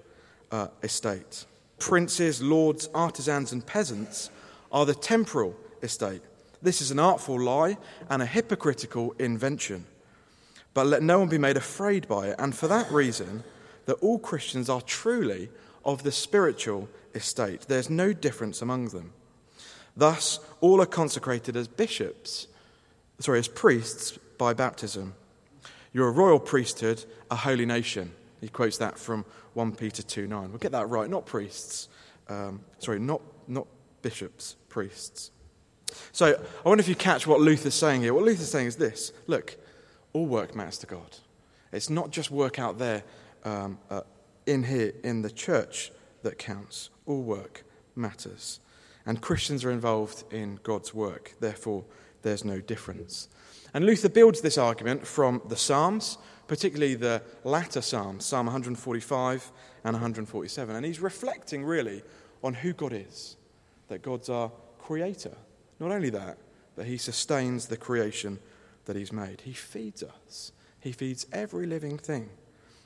uh, 0.52 0.68
estate. 0.84 1.44
Princes, 1.80 2.40
lords, 2.40 2.88
artisans, 2.94 3.52
and 3.52 3.66
peasants 3.66 4.30
are 4.70 4.86
the 4.86 4.94
temporal 4.94 5.56
estate. 5.82 6.22
This 6.62 6.80
is 6.80 6.92
an 6.92 7.00
artful 7.00 7.40
lie 7.40 7.78
and 8.08 8.22
a 8.22 8.26
hypocritical 8.26 9.12
invention. 9.18 9.86
But 10.76 10.88
let 10.88 11.02
no 11.02 11.18
one 11.18 11.30
be 11.30 11.38
made 11.38 11.56
afraid 11.56 12.06
by 12.06 12.26
it, 12.26 12.36
and 12.38 12.54
for 12.54 12.68
that 12.68 12.92
reason, 12.92 13.44
that 13.86 13.94
all 14.02 14.18
Christians 14.18 14.68
are 14.68 14.82
truly 14.82 15.48
of 15.86 16.02
the 16.02 16.12
spiritual 16.12 16.90
estate. 17.14 17.62
There's 17.62 17.88
no 17.88 18.12
difference 18.12 18.60
among 18.60 18.88
them. 18.88 19.14
Thus, 19.96 20.38
all 20.60 20.82
are 20.82 20.86
consecrated 20.86 21.56
as 21.56 21.66
bishops, 21.66 22.46
sorry, 23.20 23.38
as 23.38 23.48
priests 23.48 24.18
by 24.36 24.52
baptism. 24.52 25.14
You're 25.94 26.08
a 26.08 26.12
royal 26.12 26.38
priesthood, 26.38 27.06
a 27.30 27.36
holy 27.36 27.64
nation. 27.64 28.12
He 28.42 28.48
quotes 28.48 28.76
that 28.76 28.98
from 28.98 29.24
1 29.54 29.76
Peter 29.76 30.02
2 30.02 30.26
9. 30.26 30.50
We'll 30.50 30.58
get 30.58 30.72
that 30.72 30.90
right, 30.90 31.08
not 31.08 31.24
priests. 31.24 31.88
Um, 32.28 32.60
sorry, 32.80 32.98
not, 32.98 33.22
not 33.48 33.66
bishops, 34.02 34.56
priests. 34.68 35.30
So 36.12 36.34
I 36.34 36.68
wonder 36.68 36.82
if 36.82 36.88
you 36.88 36.94
catch 36.94 37.26
what 37.26 37.40
Luther's 37.40 37.72
saying 37.72 38.02
here. 38.02 38.12
What 38.12 38.24
Luther's 38.24 38.50
saying 38.50 38.66
is 38.66 38.76
this 38.76 39.14
look, 39.26 39.56
all 40.16 40.26
work 40.26 40.56
matters 40.56 40.78
to 40.78 40.86
God. 40.86 41.18
It's 41.72 41.90
not 41.90 42.10
just 42.10 42.30
work 42.30 42.58
out 42.58 42.78
there 42.78 43.04
um, 43.44 43.78
uh, 43.90 44.00
in 44.46 44.62
here 44.62 44.94
in 45.04 45.20
the 45.20 45.30
church 45.30 45.92
that 46.22 46.38
counts, 46.38 46.88
all 47.04 47.22
work 47.22 47.64
matters. 47.94 48.60
And 49.04 49.20
Christians 49.20 49.62
are 49.62 49.70
involved 49.70 50.24
in 50.32 50.58
God's 50.62 50.94
work, 50.94 51.34
therefore, 51.38 51.84
there's 52.22 52.46
no 52.46 52.62
difference. 52.62 53.28
And 53.74 53.84
Luther 53.84 54.08
builds 54.08 54.40
this 54.40 54.56
argument 54.56 55.06
from 55.06 55.42
the 55.48 55.56
Psalms, 55.56 56.16
particularly 56.48 56.94
the 56.94 57.20
latter 57.44 57.82
Psalms, 57.82 58.24
Psalm 58.24 58.46
145 58.46 59.52
and 59.84 59.92
147. 59.92 60.76
And 60.76 60.86
he's 60.86 60.98
reflecting 60.98 61.62
really 61.62 62.02
on 62.42 62.54
who 62.54 62.72
God 62.72 62.94
is, 62.94 63.36
that 63.88 64.00
God's 64.00 64.30
our 64.30 64.50
creator. 64.78 65.36
Not 65.78 65.92
only 65.92 66.08
that, 66.08 66.38
that 66.76 66.86
he 66.86 66.96
sustains 66.96 67.66
the 67.66 67.76
creation 67.76 68.38
that 68.86 68.96
he's 68.96 69.12
made. 69.12 69.42
He 69.42 69.52
feeds 69.52 70.02
us, 70.02 70.52
he 70.80 70.92
feeds 70.92 71.26
every 71.32 71.66
living 71.66 71.98
thing. 71.98 72.30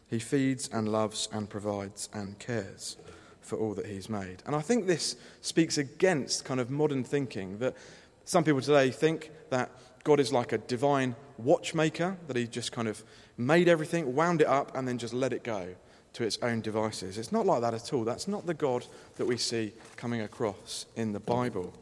He 0.09 0.19
feeds 0.19 0.69
and 0.73 0.89
loves 0.89 1.29
and 1.33 1.49
provides 1.49 2.09
and 2.13 2.37
cares 2.41 2.97
for 3.41 3.57
all 3.57 3.75
that 3.75 3.87
he's 3.87 4.09
made. 4.09 4.43
And 4.45 4.57
I 4.57 4.61
think 4.61 4.87
this 4.87 5.15
speaks 5.41 5.79
against 5.79 6.45
kind 6.45 6.59
of 6.59 6.69
modern 6.69 7.05
thinking 7.05 7.59
that 7.59 7.77
some 8.25 8.43
people 8.43 8.61
today 8.61 8.91
think 8.91 9.31
that 9.51 9.71
God 10.03 10.19
is 10.19 10.33
like 10.33 10.53
a 10.53 10.59
divine 10.59 11.15
watchmaker, 11.39 12.17
that 12.27 12.37
he 12.37 12.49
just 12.49 12.73
kind 12.73 12.89
of 12.89 13.05
made 13.37 13.69
everything, 13.69 14.15
wound 14.15 14.41
it 14.41 14.49
up, 14.49 14.77
and 14.77 14.87
then 14.87 14.99
just 14.99 15.15
let 15.15 15.33
it 15.33 15.45
go 15.45 15.77
to 16.15 16.25
its 16.25 16.39
own 16.43 16.61
devices. 16.61 17.17
It's 17.19 17.33
not 17.33 17.47
like 17.47 17.61
that 17.61 17.75
at 17.75 17.93
all. 17.93 18.05
That's 18.05 18.27
not 18.27 18.47
the 18.47 18.55
God 18.55 18.85
that 19.17 19.27
we 19.27 19.37
see 19.37 19.73
coming 19.97 20.23
across 20.23 20.87
in 20.97 21.13
the 21.13 21.21
Bible. 21.21 21.73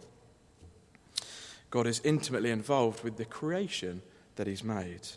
God 1.70 1.86
is 1.86 2.00
intimately 2.04 2.50
involved 2.50 3.04
with 3.04 3.16
the 3.16 3.24
creation 3.24 4.02
that 4.36 4.46
he's 4.46 4.64
made. 4.64 5.08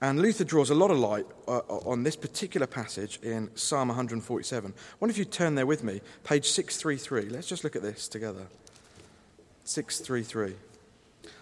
And 0.00 0.20
Luther 0.20 0.44
draws 0.44 0.70
a 0.70 0.74
lot 0.74 0.90
of 0.90 0.98
light 0.98 1.26
uh, 1.46 1.58
on 1.58 2.02
this 2.02 2.16
particular 2.16 2.66
passage 2.66 3.20
in 3.22 3.50
Psalm 3.54 3.88
147. 3.88 4.72
I 4.76 4.96
wonder 4.98 5.12
if 5.12 5.18
you 5.18 5.24
turn 5.24 5.54
there 5.54 5.66
with 5.66 5.84
me, 5.84 6.00
page 6.24 6.48
633. 6.48 7.30
Let's 7.30 7.46
just 7.46 7.62
look 7.62 7.76
at 7.76 7.82
this 7.82 8.08
together. 8.08 8.46
633. 9.64 10.56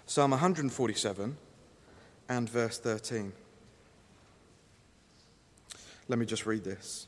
Psalm 0.07 0.33
147 0.33 1.37
and 2.29 2.51
verse 2.51 2.79
13. 2.79 3.33
Let 6.09 6.19
me 6.19 6.27
just 6.27 6.45
read 6.45 6.65
this. 6.65 7.07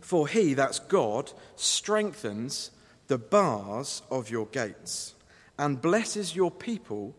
For 0.00 0.28
he, 0.28 0.54
that's 0.54 0.78
God, 0.78 1.32
strengthens 1.56 2.70
the 3.08 3.18
bars 3.18 4.02
of 4.10 4.30
your 4.30 4.46
gates 4.46 5.14
and 5.60 5.82
blesses 5.82 6.34
your 6.34 6.50
people 6.50 7.14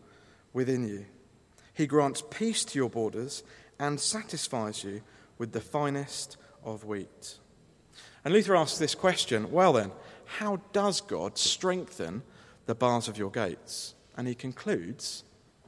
within 0.52 0.86
you. 0.86 1.06
He 1.72 1.86
grants 1.86 2.24
peace 2.28 2.64
to 2.66 2.78
your 2.78 2.90
borders 2.90 3.44
and 3.78 4.00
satisfies 4.00 4.82
you 4.82 5.02
with 5.38 5.52
the 5.52 5.60
finest 5.60 6.36
of 6.64 6.84
wheat. 6.84 7.38
And 8.24 8.34
Luther 8.34 8.56
asks 8.56 8.78
this 8.78 8.96
question 8.96 9.52
well, 9.52 9.72
then, 9.72 9.92
how 10.24 10.60
does 10.72 11.00
God 11.00 11.38
strengthen 11.38 12.22
the 12.66 12.74
bars 12.74 13.06
of 13.06 13.16
your 13.16 13.30
gates? 13.30 13.94
And 14.16 14.26
he 14.26 14.34
concludes, 14.34 15.22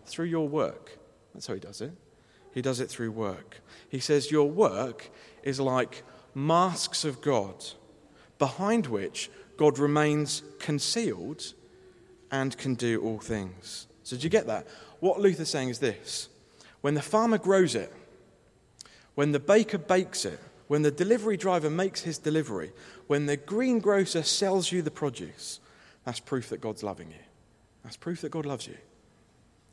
through 0.04 0.26
your 0.26 0.48
work. 0.48 0.98
That's 1.32 1.46
how 1.46 1.54
he 1.54 1.60
does 1.60 1.80
it. 1.80 1.92
He 2.52 2.60
does 2.60 2.80
it 2.80 2.90
through 2.90 3.12
work. 3.12 3.60
He 3.88 4.00
says, 4.00 4.32
Your 4.32 4.50
work 4.50 5.10
is 5.44 5.60
like 5.60 6.02
masks 6.34 7.04
of 7.04 7.20
God, 7.20 7.64
behind 8.38 8.86
which 8.86 9.30
God 9.56 9.78
remains 9.78 10.42
concealed 10.58 11.54
and 12.34 12.58
can 12.58 12.74
do 12.74 13.00
all 13.00 13.20
things. 13.20 13.86
So, 14.02 14.16
do 14.16 14.24
you 14.24 14.28
get 14.28 14.48
that? 14.48 14.66
What 14.98 15.20
Luther's 15.20 15.50
saying 15.50 15.68
is 15.68 15.78
this 15.78 16.28
when 16.80 16.94
the 16.94 17.02
farmer 17.02 17.38
grows 17.38 17.76
it, 17.76 17.92
when 19.14 19.30
the 19.30 19.38
baker 19.38 19.78
bakes 19.78 20.24
it, 20.24 20.40
when 20.66 20.82
the 20.82 20.90
delivery 20.90 21.36
driver 21.36 21.70
makes 21.70 22.02
his 22.02 22.18
delivery, 22.18 22.72
when 23.06 23.26
the 23.26 23.36
greengrocer 23.36 24.24
sells 24.24 24.72
you 24.72 24.82
the 24.82 24.90
produce, 24.90 25.60
that's 26.04 26.18
proof 26.18 26.48
that 26.48 26.60
God's 26.60 26.82
loving 26.82 27.08
you. 27.08 27.24
That's 27.84 27.96
proof 27.96 28.20
that 28.22 28.30
God 28.30 28.46
loves 28.46 28.66
you. 28.66 28.78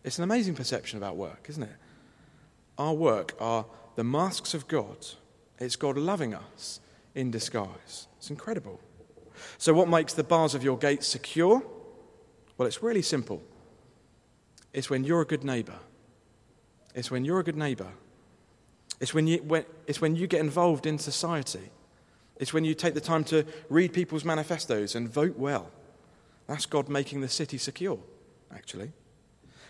It's 0.03 0.19
an 0.19 0.23
amazing 0.23 0.53
perception 0.53 0.97
about 0.99 1.15
work, 1.15 1.47
isn't 1.49 1.63
it? 1.63 1.75
Our 2.77 2.93
work 2.93 3.33
are 3.39 3.65
the 3.95 4.03
masks 4.03 4.53
of 4.53 4.67
God. 4.67 4.97
It's 5.59 5.75
God 5.75 5.97
loving 5.97 6.35
us 6.35 6.79
in 7.15 7.31
disguise. 7.31 8.07
It's 8.17 8.29
incredible. 8.29 8.79
So, 9.57 9.73
what 9.73 9.87
makes 9.87 10.13
the 10.13 10.23
bars 10.23 10.53
of 10.53 10.63
your 10.63 10.77
gate 10.77 11.03
secure? 11.03 11.63
Well, 12.61 12.67
it's 12.67 12.83
really 12.83 13.01
simple. 13.01 13.41
It's 14.71 14.87
when 14.87 15.03
you're 15.03 15.21
a 15.21 15.25
good 15.25 15.43
neighbour. 15.43 15.79
It's 16.93 17.09
when 17.09 17.25
you're 17.25 17.39
a 17.39 17.43
good 17.43 17.55
neighbour. 17.55 17.87
It's 18.99 19.15
when, 19.15 19.25
you, 19.25 19.39
when, 19.39 19.65
it's 19.87 19.99
when 19.99 20.15
you 20.15 20.27
get 20.27 20.41
involved 20.41 20.85
in 20.85 20.99
society. 20.99 21.71
It's 22.37 22.53
when 22.53 22.63
you 22.63 22.75
take 22.75 22.93
the 22.93 23.01
time 23.01 23.23
to 23.23 23.47
read 23.67 23.93
people's 23.93 24.23
manifestos 24.23 24.93
and 24.93 25.09
vote 25.09 25.39
well. 25.39 25.71
That's 26.45 26.67
God 26.67 26.87
making 26.87 27.21
the 27.21 27.29
city 27.29 27.57
secure, 27.57 27.97
actually. 28.53 28.91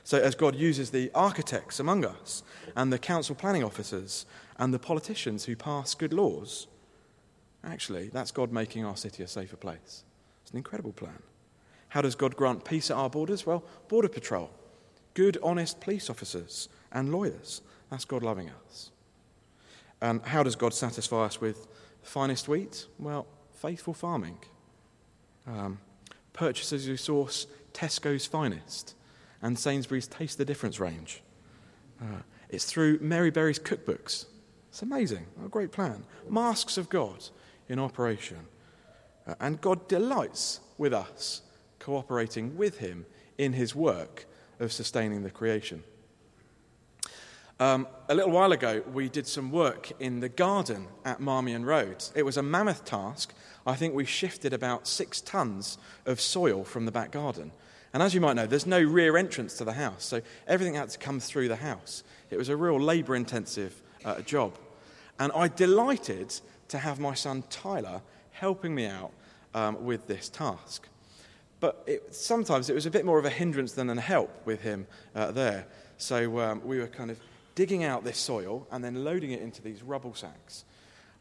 So, 0.04 0.20
as 0.20 0.36
God 0.36 0.58
uses 0.58 0.92
the 0.92 1.12
architects 1.16 1.80
among 1.80 2.04
us, 2.04 2.44
and 2.76 2.92
the 2.92 3.00
council 3.00 3.36
planning 3.36 3.64
officers, 3.64 4.26
and 4.58 4.74
the 4.74 4.80
politicians 4.80 5.46
who 5.46 5.56
pass 5.56 5.94
good 5.94 6.12
laws, 6.12 6.68
actually, 7.64 8.10
that's 8.10 8.32
God 8.32 8.52
making 8.52 8.84
our 8.84 8.98
city 8.98 9.24
a 9.24 9.30
safer 9.30 9.56
place. 9.56 10.04
It's 10.42 10.52
an 10.52 10.58
incredible 10.58 10.92
plan. 10.92 11.20
How 11.92 12.02
does 12.02 12.16
God 12.16 12.38
grant 12.38 12.64
peace 12.64 12.90
at 12.90 12.96
our 12.96 13.10
borders? 13.10 13.46
Well, 13.46 13.66
Border 13.90 14.08
Patrol, 14.08 14.50
good, 15.14 15.38
honest 15.44 15.82
police 15.82 16.10
officers 16.10 16.70
and 16.90 17.12
lawyers. 17.12 17.62
That's 17.90 18.06
God 18.06 18.24
loving 18.24 18.50
us. 18.66 18.92
And 20.02 20.22
how 20.22 20.42
does 20.42 20.56
God 20.56 20.74
satisfy 20.74 21.26
us 21.26 21.42
with 21.42 21.68
finest 22.02 22.48
wheat? 22.48 22.86
Well, 22.98 23.28
faithful 23.52 23.94
farming. 23.94 24.38
Um, 25.46 25.80
purchasers 26.32 26.86
who 26.86 26.96
source 26.96 27.46
Tesco's 27.74 28.26
finest 28.26 28.96
and 29.42 29.60
Sainsbury's 29.60 30.08
Taste 30.08 30.38
the 30.38 30.46
Difference 30.46 30.80
range. 30.80 31.22
Uh, 32.02 32.22
it's 32.48 32.64
through 32.64 33.00
Mary 33.02 33.32
Berry's 33.32 33.60
cookbooks. 33.60 34.28
It's 34.70 34.82
amazing. 34.82 35.26
a 35.46 35.50
great 35.50 35.74
plan. 35.74 36.06
Masks 36.30 36.78
of 36.78 36.88
God 36.88 37.26
in 37.68 37.80
operation. 37.80 38.48
Uh, 39.28 39.36
and 39.42 39.60
God 39.60 39.90
delights 39.90 40.62
with 40.78 40.94
us 40.94 41.42
cooperating 41.82 42.56
with 42.56 42.78
Him 42.78 43.06
in 43.38 43.54
His 43.54 43.76
work 43.76 44.26
of 44.60 44.72
sustaining 44.72 45.24
the 45.24 45.30
creation. 45.30 45.84
Um, 47.60 47.88
a 48.10 48.16
little 48.16 48.32
while 48.32 48.54
ago, 48.54 48.82
we 48.92 49.08
did 49.08 49.28
some 49.28 49.52
work 49.52 49.92
in 50.00 50.20
the 50.20 50.30
garden 50.30 50.88
at 51.06 51.20
Marmion 51.20 51.64
Road. 51.64 52.04
It 52.16 52.24
was 52.24 52.38
a 52.38 52.42
mammoth 52.42 52.86
task. 52.86 53.36
I 53.68 53.76
think 53.76 53.94
we 53.94 54.06
shifted 54.06 54.52
about 54.52 54.88
six 54.88 55.22
tons 55.22 55.78
of 56.08 56.20
soil 56.20 56.64
from 56.64 56.86
the 56.86 56.92
back 56.92 57.12
garden. 57.12 57.52
And 57.94 58.02
as 58.02 58.16
you 58.16 58.22
might 58.22 58.34
know, 58.34 58.48
there's 58.48 58.66
no 58.66 58.82
rear 58.82 59.18
entrance 59.18 59.58
to 59.58 59.66
the 59.66 59.74
house, 59.74 60.06
so 60.06 60.22
everything 60.48 60.76
had 60.76 60.90
to 60.90 60.98
come 60.98 61.20
through 61.20 61.50
the 61.50 61.58
house. 61.58 62.04
It 62.30 62.38
was 62.38 62.50
a 62.50 62.56
real 62.56 62.80
labour 62.80 63.16
intensive 63.16 63.80
uh, 64.06 64.22
job. 64.22 64.58
And 65.20 65.32
I 65.34 65.48
delighted 65.48 66.34
to 66.70 66.80
have 66.80 67.00
my 67.00 67.14
son 67.14 67.44
Tyler 67.50 68.02
helping 68.32 68.74
me 68.74 68.88
out 68.88 69.12
um, 69.54 69.86
with 69.86 70.08
this 70.08 70.30
task. 70.30 70.88
But 71.62 71.84
it, 71.86 72.14
sometimes 72.14 72.70
it 72.70 72.74
was 72.74 72.86
a 72.86 72.92
bit 72.92 73.06
more 73.06 73.18
of 73.18 73.24
a 73.24 73.30
hindrance 73.30 73.72
than 73.72 73.90
a 73.90 74.02
help 74.02 74.46
with 74.46 74.62
him 74.62 74.88
uh, 75.16 75.32
there. 75.32 75.68
So 75.98 76.40
um, 76.40 76.62
we 76.66 76.80
were 76.80 76.88
kind 76.88 77.12
of 77.12 77.20
digging 77.56 77.84
out 77.84 78.04
this 78.04 78.18
soil 78.18 78.68
and 78.72 78.84
then 78.84 79.06
loading 79.06 79.32
it 79.32 79.42
into 79.42 79.62
these 79.62 79.84
rubble 79.84 80.16
sacks. 80.16 80.66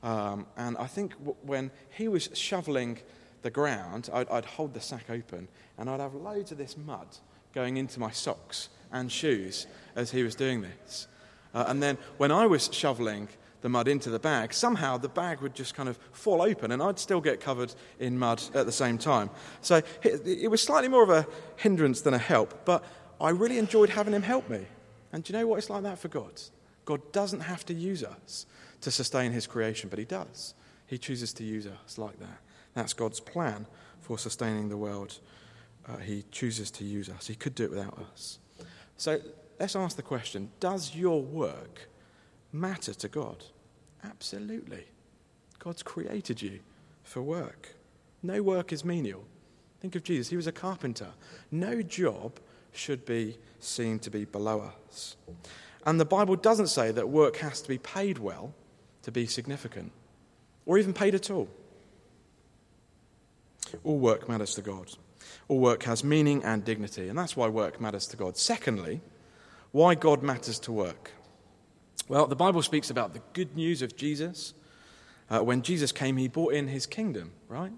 Um, 0.03 0.47
and 0.57 0.79
I 0.79 0.87
think 0.87 1.13
w- 1.19 1.37
when 1.43 1.71
he 1.91 2.09
was 2.09 2.31
shoveling 2.33 2.99
the 3.43 3.51
ground, 3.51 4.09
I'd, 4.13 4.29
I'd, 4.31 4.47
hold 4.47 4.73
the 4.73 4.81
sack 4.81 5.11
open 5.11 5.47
and 5.77 5.91
I'd 5.91 6.01
have 6.01 6.15
loads 6.15 6.53
of 6.53 6.59
this 6.59 6.75
mud 6.75 7.07
going 7.55 7.77
into 7.77 8.01
my 8.01 8.11
socks 8.11 8.71
and 8.91 9.13
shoes 9.13 9.67
as 9.95 10.11
he 10.11 10.23
was 10.23 10.35
doing 10.35 10.63
this. 10.63 11.07
Uh, 11.53 11.65
and 11.69 11.83
then 11.83 11.99
when 12.17 12.33
I 12.33 12.47
was 12.47 12.71
shoveling 12.73 13.29
the 13.61 13.69
mud 13.69 13.89
into 13.89 14.11
the 14.11 14.19
bag, 14.19 14.53
somehow 14.53 14.97
the 14.97 15.09
bag 15.09 15.41
would 15.41 15.55
just 15.55 15.75
kind 15.75 15.89
of 15.89 15.99
fall 16.13 16.43
open 16.43 16.73
and 16.73 16.83
I'd 16.83 16.99
still 16.99 17.21
get 17.21 17.41
covered 17.41 17.75
in 17.99 18.19
mud 18.19 18.43
at 18.55 18.67
the 18.67 18.73
same 18.73 18.99
time. 18.99 19.31
So 19.61 19.83
it, 20.03 20.51
was 20.51 20.63
slightly 20.63 20.89
more 20.89 21.03
of 21.03 21.11
a 21.11 21.27
hindrance 21.57 22.01
than 22.01 22.15
a 22.15 22.19
help, 22.19 22.65
but 22.65 22.85
I 23.21 23.31
really 23.31 23.59
enjoyed 23.59 23.91
having 23.91 24.15
him 24.15 24.23
help 24.23 24.49
me. 24.49 24.67
And 25.13 25.25
do 25.25 25.33
you 25.33 25.39
know 25.39 25.47
what 25.47 25.59
it's 25.59 25.71
like 25.71 25.83
that 25.83 25.99
for 25.99 26.09
God? 26.09 26.41
God 26.85 27.13
doesn't 27.13 27.41
have 27.41 27.65
to 27.67 27.75
use 27.75 28.03
us 28.03 28.47
to 28.81 28.91
sustain 28.91 29.33
his 29.33 29.47
creation, 29.47 29.91
but 29.91 29.99
he 29.99 30.05
does. 30.05 30.55
He 30.87 30.99
chooses 30.99 31.33
to 31.35 31.45
use 31.45 31.67
us 31.67 31.99
like 31.99 32.19
that. 32.19 32.41
That's 32.75 32.95
God's 32.95 33.21
plan 33.21 33.67
for 34.01 34.19
sustaining 34.19 34.69
the 34.69 34.77
world. 34.77 35.21
Uh, 35.87 35.99
he 35.99 36.25
chooses 36.31 36.71
to 36.73 36.85
use 36.85 37.09
us. 37.09 37.27
He 37.27 37.35
could 37.35 37.55
do 37.55 37.65
it 37.65 37.71
without 37.71 37.99
us. 38.13 38.39
So 38.97 39.19
let's 39.59 39.77
ask 39.77 39.97
the 39.97 40.03
question 40.03 40.51
Does 40.61 40.95
your 40.95 41.23
work 41.23 41.90
matter 42.53 42.95
to 42.95 43.09
God? 43.09 43.45
Absolutely. 44.05 44.87
God's 45.59 45.83
created 45.83 46.41
you 46.41 46.61
for 47.03 47.23
work. 47.23 47.75
No 48.23 48.43
work 48.43 48.73
is 48.73 48.85
menial. 48.85 49.25
Think 49.81 49.95
of 49.95 50.03
Jesus. 50.03 50.29
He 50.29 50.37
was 50.37 50.47
a 50.47 50.53
carpenter. 50.53 51.09
No 51.51 51.83
job 51.83 52.39
should 52.73 53.05
be 53.05 53.39
seen 53.59 53.99
to 54.01 54.11
be 54.11 54.25
below 54.25 54.73
us. 54.89 55.17
And 55.87 55.99
the 55.99 56.05
Bible 56.05 56.37
doesn't 56.37 56.69
say 56.69 56.91
that 56.93 57.09
work 57.09 57.37
has 57.37 57.63
to 57.63 57.69
be 57.69 57.79
paid 57.79 58.19
well 58.19 58.55
to 59.03 59.11
be 59.11 59.27
significant, 59.27 59.93
or 60.67 60.79
even 60.79 60.93
paid 60.93 61.15
at 61.15 61.31
all. 61.31 61.49
All 63.83 63.99
work 63.99 64.29
matters 64.29 64.55
to 64.57 64.63
God. 64.63 64.91
All 65.49 65.59
work 65.59 65.85
has 65.85 66.05
meaning 66.05 66.45
and 66.45 66.65
dignity, 66.65 67.09
and 67.09 67.19
that's 67.19 67.37
why 67.37 67.49
work 67.49 67.81
matters 67.81 68.07
to 68.09 68.17
God. 68.17 68.37
Secondly, 68.37 69.01
why 69.73 69.95
God 69.95 70.23
matters 70.23 70.59
to 70.61 70.73
work. 70.73 71.13
Well, 72.11 72.27
the 72.27 72.35
Bible 72.35 72.61
speaks 72.63 72.91
about 72.91 73.13
the 73.13 73.23
good 73.35 73.55
news 73.55 73.83
of 73.83 73.95
Jesus. 73.95 74.53
Uh, 75.31 75.45
when 75.45 75.63
Jesus 75.63 75.93
came, 75.93 76.17
he 76.17 76.27
brought 76.27 76.55
in 76.55 76.67
his 76.67 76.85
kingdom, 76.85 77.31
right? 77.49 77.71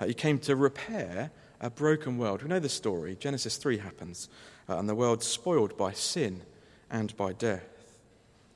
Uh, 0.00 0.06
he 0.06 0.12
came 0.12 0.40
to 0.40 0.56
repair 0.56 1.30
a 1.60 1.70
broken 1.70 2.18
world. 2.18 2.42
We 2.42 2.48
know 2.48 2.58
the 2.58 2.68
story. 2.68 3.14
Genesis 3.14 3.56
3 3.56 3.78
happens, 3.78 4.28
uh, 4.68 4.78
and 4.78 4.88
the 4.88 4.94
world's 4.96 5.24
spoiled 5.24 5.76
by 5.76 5.92
sin 5.92 6.42
and 6.90 7.16
by 7.16 7.32
death. 7.32 7.94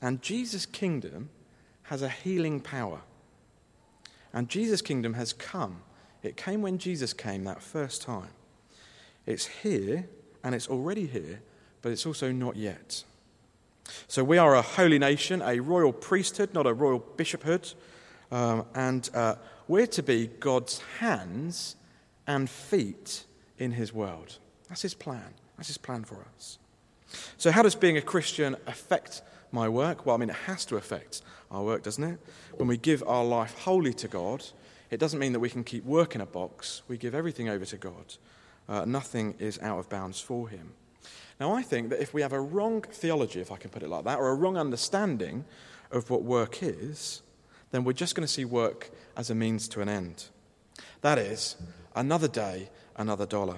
And 0.01 0.21
Jesus' 0.21 0.65
kingdom 0.65 1.29
has 1.83 2.01
a 2.01 2.09
healing 2.09 2.59
power. 2.59 2.99
And 4.33 4.49
Jesus' 4.49 4.81
kingdom 4.81 5.13
has 5.13 5.31
come. 5.31 5.81
It 6.23 6.35
came 6.35 6.61
when 6.61 6.77
Jesus 6.77 7.13
came 7.13 7.45
that 7.45 7.63
first 7.63 8.01
time. 8.01 8.31
It's 9.25 9.45
here, 9.45 10.09
and 10.43 10.53
it's 10.53 10.67
already 10.67 11.07
here, 11.07 11.39
but 11.81 11.93
it's 11.93 12.05
also 12.05 12.33
not 12.33 12.57
yet. 12.57 13.05
So 14.07 14.23
we 14.23 14.37
are 14.37 14.55
a 14.55 14.61
holy 14.61 14.99
nation, 14.99 15.41
a 15.41 15.59
royal 15.59 15.93
priesthood, 15.93 16.53
not 16.53 16.67
a 16.67 16.73
royal 16.73 16.99
bishophood. 16.99 17.73
Um, 18.31 18.65
and 18.75 19.09
uh, 19.13 19.35
we're 19.67 19.87
to 19.87 20.03
be 20.03 20.27
God's 20.27 20.79
hands 20.99 21.75
and 22.27 22.49
feet 22.49 23.25
in 23.57 23.71
his 23.71 23.93
world. 23.93 24.37
That's 24.67 24.81
his 24.81 24.93
plan. 24.93 25.33
That's 25.57 25.67
his 25.67 25.77
plan 25.77 26.03
for 26.03 26.25
us. 26.35 26.59
So, 27.37 27.51
how 27.51 27.63
does 27.63 27.75
being 27.75 27.97
a 27.97 28.01
Christian 28.01 28.55
affect 28.67 29.21
my 29.51 29.67
work? 29.67 30.05
Well, 30.05 30.15
I 30.15 30.19
mean, 30.19 30.29
it 30.29 30.35
has 30.45 30.63
to 30.65 30.77
affect 30.77 31.21
our 31.49 31.63
work, 31.63 31.83
doesn't 31.83 32.03
it? 32.03 32.19
When 32.55 32.67
we 32.67 32.77
give 32.77 33.03
our 33.07 33.25
life 33.25 33.57
wholly 33.59 33.93
to 33.95 34.07
God, 34.07 34.45
it 34.91 34.99
doesn't 34.99 35.19
mean 35.19 35.33
that 35.33 35.39
we 35.39 35.49
can 35.49 35.63
keep 35.63 35.83
work 35.85 36.15
in 36.15 36.21
a 36.21 36.25
box. 36.25 36.83
We 36.87 36.97
give 36.97 37.15
everything 37.15 37.49
over 37.49 37.65
to 37.65 37.77
God. 37.77 38.15
Uh, 38.67 38.85
nothing 38.85 39.35
is 39.39 39.59
out 39.59 39.79
of 39.79 39.89
bounds 39.89 40.19
for 40.19 40.49
Him. 40.49 40.73
Now, 41.39 41.53
I 41.53 41.61
think 41.61 41.89
that 41.89 42.01
if 42.01 42.13
we 42.13 42.21
have 42.21 42.33
a 42.33 42.41
wrong 42.41 42.81
theology, 42.81 43.39
if 43.39 43.51
I 43.51 43.57
can 43.57 43.69
put 43.69 43.83
it 43.83 43.89
like 43.89 44.03
that, 44.03 44.19
or 44.19 44.29
a 44.29 44.35
wrong 44.35 44.57
understanding 44.57 45.45
of 45.91 46.09
what 46.09 46.23
work 46.23 46.61
is, 46.61 47.21
then 47.71 47.83
we're 47.83 47.93
just 47.93 48.15
going 48.15 48.27
to 48.27 48.31
see 48.31 48.45
work 48.45 48.91
as 49.15 49.29
a 49.29 49.35
means 49.35 49.67
to 49.69 49.81
an 49.81 49.89
end. 49.89 50.25
That 51.01 51.17
is, 51.17 51.55
another 51.95 52.27
day, 52.27 52.69
another 52.97 53.25
dollar. 53.25 53.57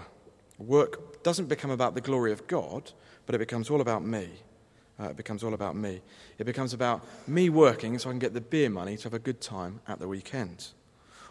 Work 0.60 1.24
doesn't 1.24 1.48
become 1.48 1.72
about 1.72 1.96
the 1.96 2.02
glory 2.02 2.32
of 2.32 2.48
God, 2.48 2.92
but 3.26 3.34
it 3.34 3.40
becomes 3.40 3.70
all 3.70 3.82
about 3.82 4.06
me. 4.06 4.30
Uh, 5.00 5.10
it 5.10 5.18
becomes 5.18 5.44
all 5.44 5.54
about 5.54 5.76
me. 5.76 6.02
It 6.38 6.44
becomes 6.44 6.74
about 6.74 7.04
me 7.28 7.50
working 7.50 7.98
so 7.98 8.10
I 8.10 8.14
can 8.14 8.20
get 8.20 8.34
the 8.34 8.42
beer 8.42 8.70
money 8.70 8.98
to 8.98 9.04
have 9.04 9.14
a 9.14 9.20
good 9.20 9.42
time 9.42 9.80
at 9.88 10.00
the 10.00 10.08
weekend. 10.08 10.68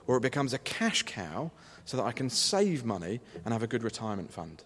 Or 0.07 0.17
it 0.17 0.23
becomes 0.23 0.53
a 0.53 0.59
cash 0.59 1.05
cow 1.05 1.53
so 1.85 1.97
that 1.97 2.03
I 2.03 2.13
can 2.13 2.31
save 2.31 2.85
money 2.85 3.21
and 3.45 3.53
have 3.53 3.63
a 3.63 3.69
good 3.69 3.85
retirement 3.85 4.33
fund. 4.33 4.65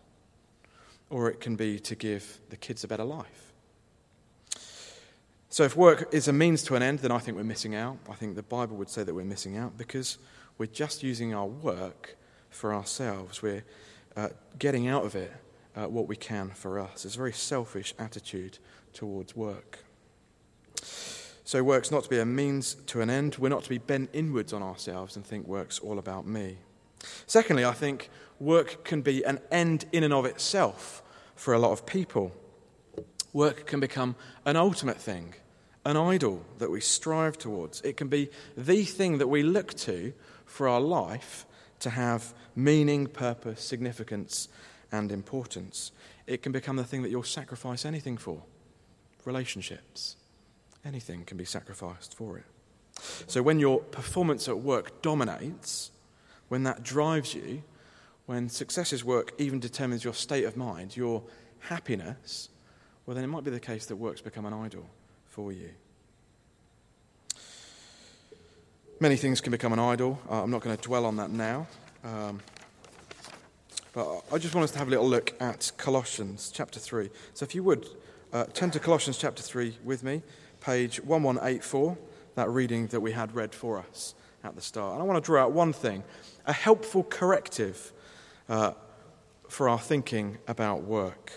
Or 1.14 1.30
it 1.30 1.38
can 1.38 1.54
be 1.54 1.78
to 1.78 1.94
give 1.94 2.40
the 2.50 2.56
kids 2.56 2.82
a 2.82 2.88
better 2.88 3.04
life. 3.04 3.52
So, 5.48 5.62
if 5.62 5.76
work 5.76 6.12
is 6.12 6.26
a 6.26 6.32
means 6.32 6.64
to 6.64 6.74
an 6.74 6.82
end, 6.82 6.98
then 6.98 7.12
I 7.12 7.18
think 7.18 7.36
we're 7.36 7.44
missing 7.44 7.76
out. 7.76 7.98
I 8.10 8.14
think 8.14 8.34
the 8.34 8.42
Bible 8.42 8.76
would 8.78 8.90
say 8.90 9.04
that 9.04 9.14
we're 9.14 9.24
missing 9.24 9.56
out 9.56 9.78
because 9.78 10.18
we're 10.58 10.66
just 10.66 11.04
using 11.04 11.32
our 11.32 11.46
work 11.46 12.16
for 12.50 12.74
ourselves. 12.74 13.42
We're 13.42 13.62
uh, 14.16 14.30
getting 14.58 14.88
out 14.88 15.04
of 15.04 15.14
it 15.14 15.32
uh, 15.76 15.84
what 15.84 16.08
we 16.08 16.16
can 16.16 16.50
for 16.50 16.80
us. 16.80 17.04
It's 17.04 17.14
a 17.14 17.18
very 17.18 17.32
selfish 17.32 17.94
attitude 17.96 18.58
towards 18.92 19.36
work. 19.36 19.84
So, 21.44 21.62
work's 21.62 21.92
not 21.92 22.02
to 22.02 22.10
be 22.10 22.18
a 22.18 22.26
means 22.26 22.74
to 22.86 23.02
an 23.02 23.08
end. 23.08 23.36
We're 23.38 23.50
not 23.50 23.62
to 23.62 23.70
be 23.70 23.78
bent 23.78 24.10
inwards 24.12 24.52
on 24.52 24.64
ourselves 24.64 25.14
and 25.14 25.24
think 25.24 25.46
work's 25.46 25.78
all 25.78 26.00
about 26.00 26.26
me. 26.26 26.56
Secondly, 27.28 27.64
I 27.64 27.72
think 27.72 28.10
work 28.40 28.84
can 28.84 29.02
be 29.02 29.24
an 29.24 29.40
end 29.50 29.86
in 29.92 30.04
and 30.04 30.12
of 30.12 30.24
itself 30.24 31.02
for 31.34 31.54
a 31.54 31.58
lot 31.58 31.72
of 31.72 31.86
people. 31.86 32.32
Work 33.32 33.66
can 33.66 33.80
become 33.80 34.16
an 34.44 34.56
ultimate 34.56 35.00
thing, 35.00 35.34
an 35.84 35.96
idol 35.96 36.44
that 36.58 36.70
we 36.70 36.80
strive 36.80 37.36
towards. 37.38 37.80
It 37.82 37.96
can 37.96 38.08
be 38.08 38.30
the 38.56 38.84
thing 38.84 39.18
that 39.18 39.28
we 39.28 39.42
look 39.42 39.74
to 39.74 40.12
for 40.46 40.68
our 40.68 40.80
life 40.80 41.46
to 41.80 41.90
have 41.90 42.32
meaning, 42.54 43.06
purpose, 43.06 43.60
significance, 43.60 44.48
and 44.92 45.10
importance. 45.10 45.90
It 46.26 46.42
can 46.42 46.52
become 46.52 46.76
the 46.76 46.84
thing 46.84 47.02
that 47.02 47.10
you'll 47.10 47.24
sacrifice 47.24 47.84
anything 47.84 48.16
for. 48.16 48.42
Relationships. 49.24 50.16
Anything 50.84 51.24
can 51.24 51.36
be 51.36 51.44
sacrificed 51.44 52.14
for 52.14 52.38
it. 52.38 52.44
So 53.26 53.42
when 53.42 53.58
your 53.58 53.80
performance 53.80 54.48
at 54.48 54.58
work 54.58 55.02
dominates, 55.02 55.90
when 56.48 56.62
that 56.64 56.82
drives 56.82 57.34
you, 57.34 57.62
when 58.26 58.48
success's 58.48 59.04
work 59.04 59.32
even 59.38 59.60
determines 59.60 60.04
your 60.04 60.14
state 60.14 60.44
of 60.44 60.56
mind, 60.56 60.96
your 60.96 61.22
happiness, 61.60 62.48
well, 63.06 63.14
then 63.14 63.24
it 63.24 63.28
might 63.28 63.44
be 63.44 63.50
the 63.50 63.60
case 63.60 63.86
that 63.86 63.96
work's 63.96 64.22
become 64.22 64.46
an 64.46 64.54
idol 64.54 64.88
for 65.26 65.52
you. 65.52 65.70
Many 69.00 69.16
things 69.16 69.40
can 69.40 69.50
become 69.50 69.72
an 69.72 69.78
idol. 69.78 70.18
Uh, 70.30 70.42
I'm 70.42 70.50
not 70.50 70.62
going 70.62 70.74
to 70.74 70.82
dwell 70.82 71.04
on 71.04 71.16
that 71.16 71.30
now. 71.30 71.66
Um, 72.02 72.40
but 73.92 74.22
I 74.32 74.38
just 74.38 74.54
want 74.54 74.64
us 74.64 74.70
to 74.72 74.78
have 74.78 74.88
a 74.88 74.90
little 74.90 75.08
look 75.08 75.34
at 75.40 75.72
Colossians 75.76 76.50
chapter 76.54 76.80
3. 76.80 77.10
So 77.34 77.44
if 77.44 77.54
you 77.54 77.62
would, 77.64 77.86
uh, 78.32 78.44
turn 78.46 78.70
to 78.70 78.80
Colossians 78.80 79.18
chapter 79.18 79.42
3 79.42 79.76
with 79.84 80.02
me, 80.02 80.22
page 80.60 81.00
1184, 81.00 81.98
that 82.36 82.48
reading 82.48 82.86
that 82.88 83.00
we 83.00 83.12
had 83.12 83.34
read 83.34 83.54
for 83.54 83.78
us 83.78 84.14
at 84.42 84.54
the 84.54 84.62
start. 84.62 84.94
And 84.94 85.02
I 85.02 85.04
want 85.04 85.22
to 85.22 85.26
draw 85.26 85.42
out 85.42 85.52
one 85.52 85.72
thing 85.72 86.02
a 86.46 86.52
helpful 86.52 87.04
corrective 87.04 87.92
uh, 88.48 88.72
for 89.48 89.68
our 89.68 89.78
thinking 89.78 90.38
about 90.46 90.82
work. 90.82 91.32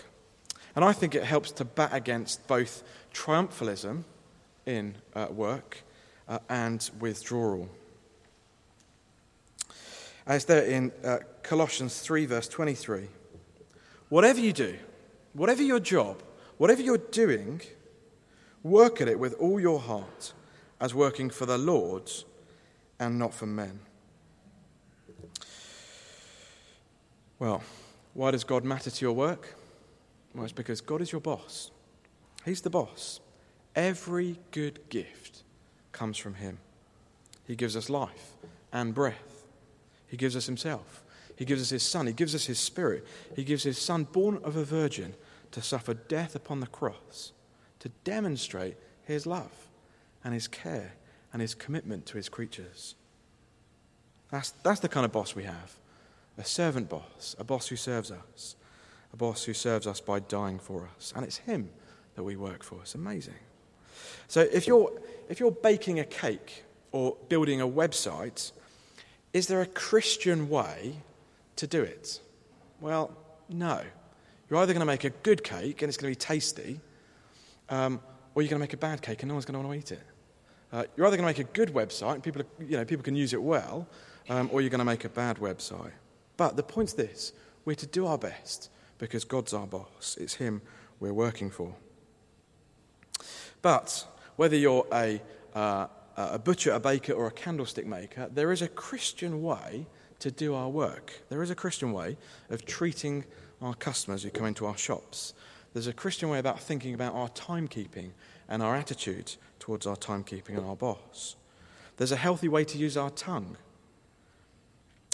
And 0.74 0.84
I 0.84 0.92
think 0.92 1.14
it 1.14 1.24
helps 1.24 1.50
to 1.52 1.64
bat 1.64 1.90
against 1.92 2.46
both 2.46 2.82
triumphalism 3.12 4.04
in 4.66 4.94
uh, 5.14 5.26
work 5.30 5.82
uh, 6.28 6.38
and 6.48 6.88
withdrawal. 7.00 7.68
As 10.26 10.44
there 10.44 10.62
in 10.62 10.92
uh, 11.02 11.18
Colossians 11.42 12.00
3, 12.00 12.26
verse 12.26 12.48
23 12.48 13.08
Whatever 14.08 14.40
you 14.40 14.52
do, 14.52 14.78
whatever 15.32 15.62
your 15.62 15.80
job, 15.80 16.22
whatever 16.58 16.82
you're 16.82 16.98
doing, 16.98 17.60
work 18.62 19.00
at 19.00 19.08
it 19.08 19.18
with 19.18 19.34
all 19.34 19.60
your 19.60 19.80
heart 19.80 20.32
as 20.80 20.94
working 20.94 21.30
for 21.30 21.46
the 21.46 21.58
Lord 21.58 22.10
and 22.98 23.18
not 23.18 23.34
for 23.34 23.46
men. 23.46 23.80
Well, 27.38 27.62
why 28.14 28.32
does 28.32 28.44
God 28.44 28.64
matter 28.64 28.90
to 28.90 29.04
your 29.04 29.12
work? 29.12 29.54
Well, 30.34 30.44
it's 30.44 30.52
because 30.52 30.80
God 30.80 31.00
is 31.00 31.12
your 31.12 31.20
boss. 31.20 31.70
He's 32.44 32.60
the 32.60 32.70
boss. 32.70 33.20
Every 33.76 34.38
good 34.50 34.88
gift 34.88 35.42
comes 35.92 36.18
from 36.18 36.34
Him. 36.34 36.58
He 37.46 37.54
gives 37.54 37.76
us 37.76 37.88
life 37.88 38.32
and 38.72 38.94
breath. 38.94 39.44
He 40.08 40.16
gives 40.16 40.36
us 40.36 40.46
Himself. 40.46 41.04
He 41.36 41.44
gives 41.44 41.62
us 41.62 41.70
His 41.70 41.82
Son. 41.82 42.06
He 42.06 42.12
gives 42.12 42.34
us 42.34 42.46
His 42.46 42.58
Spirit. 42.58 43.06
He 43.36 43.44
gives 43.44 43.62
His 43.62 43.78
Son, 43.78 44.04
born 44.04 44.40
of 44.42 44.56
a 44.56 44.64
virgin, 44.64 45.14
to 45.52 45.62
suffer 45.62 45.94
death 45.94 46.34
upon 46.34 46.60
the 46.60 46.66
cross, 46.66 47.32
to 47.78 47.88
demonstrate 48.04 48.76
His 49.04 49.26
love 49.26 49.68
and 50.24 50.34
His 50.34 50.48
care 50.48 50.94
and 51.32 51.40
His 51.40 51.54
commitment 51.54 52.04
to 52.06 52.16
His 52.16 52.28
creatures. 52.28 52.96
That's, 54.30 54.50
that's 54.62 54.80
the 54.80 54.88
kind 54.88 55.06
of 55.06 55.12
boss 55.12 55.34
we 55.34 55.44
have 55.44 55.78
a 56.38 56.44
servant 56.44 56.88
boss, 56.88 57.34
a 57.38 57.44
boss 57.44 57.66
who 57.68 57.76
serves 57.76 58.10
us, 58.10 58.56
a 59.12 59.16
boss 59.16 59.44
who 59.44 59.52
serves 59.52 59.86
us 59.86 60.00
by 60.00 60.20
dying 60.20 60.58
for 60.58 60.88
us. 60.96 61.12
And 61.14 61.24
it's 61.24 61.38
Him 61.38 61.70
that 62.14 62.22
we 62.22 62.36
work 62.36 62.62
for. 62.62 62.80
It's 62.82 62.94
amazing. 62.94 63.34
So 64.28 64.40
if 64.40 64.66
you're, 64.66 64.92
if 65.28 65.40
you're 65.40 65.50
baking 65.50 65.98
a 66.00 66.04
cake 66.04 66.64
or 66.92 67.16
building 67.28 67.60
a 67.60 67.66
website, 67.66 68.52
is 69.32 69.46
there 69.46 69.60
a 69.60 69.66
Christian 69.66 70.48
way 70.48 70.94
to 71.56 71.66
do 71.66 71.82
it? 71.82 72.20
Well, 72.80 73.16
no. 73.48 73.82
You're 74.48 74.60
either 74.60 74.72
going 74.72 74.80
to 74.80 74.86
make 74.86 75.04
a 75.04 75.10
good 75.10 75.42
cake 75.44 75.82
and 75.82 75.88
it's 75.88 75.98
going 75.98 76.12
to 76.12 76.18
be 76.18 76.24
tasty, 76.24 76.80
um, 77.68 78.00
or 78.34 78.42
you're 78.42 78.50
going 78.50 78.60
to 78.60 78.62
make 78.62 78.72
a 78.72 78.78
bad 78.78 79.02
cake 79.02 79.22
and 79.22 79.28
no 79.28 79.34
one's 79.34 79.44
going 79.44 79.60
to 79.60 79.66
want 79.66 79.86
to 79.86 79.94
eat 79.94 79.98
it. 79.98 80.06
Uh, 80.72 80.84
you're 80.96 81.06
either 81.06 81.16
going 81.16 81.34
to 81.34 81.40
make 81.40 81.48
a 81.48 81.52
good 81.52 81.72
website 81.74 82.14
and 82.14 82.22
people, 82.22 82.42
are, 82.42 82.64
you 82.64 82.76
know, 82.76 82.84
people 82.84 83.02
can 83.02 83.16
use 83.16 83.32
it 83.32 83.42
well, 83.42 83.88
um, 84.28 84.48
or 84.52 84.60
you're 84.60 84.70
going 84.70 84.78
to 84.78 84.84
make 84.84 85.04
a 85.04 85.08
bad 85.08 85.38
website. 85.38 85.92
But 86.38 86.56
the 86.56 86.62
point's 86.62 86.94
this 86.94 87.34
we're 87.66 87.74
to 87.74 87.86
do 87.86 88.06
our 88.06 88.16
best 88.16 88.70
because 88.96 89.24
God's 89.24 89.52
our 89.52 89.66
boss. 89.66 90.16
It's 90.18 90.34
Him 90.34 90.62
we're 90.98 91.12
working 91.12 91.50
for. 91.50 91.74
But 93.60 94.06
whether 94.36 94.56
you're 94.56 94.86
a, 94.90 95.20
uh, 95.54 95.88
a 96.16 96.38
butcher, 96.38 96.72
a 96.72 96.80
baker, 96.80 97.12
or 97.12 97.26
a 97.26 97.30
candlestick 97.30 97.86
maker, 97.86 98.30
there 98.32 98.52
is 98.52 98.62
a 98.62 98.68
Christian 98.68 99.42
way 99.42 99.86
to 100.20 100.30
do 100.30 100.54
our 100.54 100.68
work. 100.68 101.20
There 101.28 101.42
is 101.42 101.50
a 101.50 101.54
Christian 101.54 101.92
way 101.92 102.16
of 102.48 102.64
treating 102.64 103.24
our 103.60 103.74
customers 103.74 104.22
who 104.22 104.30
come 104.30 104.46
into 104.46 104.64
our 104.64 104.76
shops. 104.76 105.34
There's 105.72 105.86
a 105.86 105.92
Christian 105.92 106.28
way 106.28 106.38
about 106.38 106.60
thinking 106.60 106.94
about 106.94 107.14
our 107.14 107.28
timekeeping 107.28 108.10
and 108.48 108.62
our 108.62 108.74
attitude 108.74 109.34
towards 109.58 109.86
our 109.86 109.96
timekeeping 109.96 110.56
and 110.56 110.64
our 110.64 110.76
boss. 110.76 111.36
There's 111.98 112.12
a 112.12 112.16
healthy 112.16 112.48
way 112.48 112.64
to 112.64 112.78
use 112.78 112.96
our 112.96 113.10
tongue. 113.10 113.56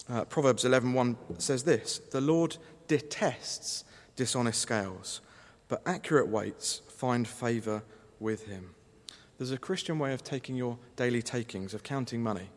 Uh, 0.08 0.24
Proverbs 0.24 0.64
11:1 0.64 1.16
says 1.40 1.64
this: 1.64 1.98
"The 2.10 2.20
Lord 2.20 2.56
detests 2.88 3.84
dishonest 4.16 4.60
scales, 4.60 5.20
but 5.68 5.82
accurate 5.86 6.28
weights 6.28 6.82
find 6.88 7.26
favor 7.26 7.82
with 8.20 8.44
him." 8.44 8.74
There's 9.38 9.50
a 9.50 9.58
Christian 9.58 9.98
way 9.98 10.12
of 10.12 10.22
taking 10.22 10.56
your 10.56 10.78
daily 10.96 11.22
takings, 11.22 11.74
of 11.74 11.82
counting 11.82 12.22
money. 12.22 12.50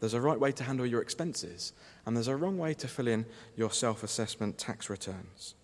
There's 0.00 0.14
a 0.14 0.20
right 0.20 0.38
way 0.38 0.52
to 0.52 0.64
handle 0.64 0.86
your 0.86 1.00
expenses, 1.00 1.72
and 2.04 2.16
there's 2.16 2.28
a 2.28 2.36
wrong 2.36 2.58
way 2.58 2.74
to 2.74 2.88
fill 2.88 3.08
in 3.08 3.26
your 3.56 3.70
self 3.70 4.02
assessment 4.02 4.58
tax 4.58 4.90
returns. 4.90 5.54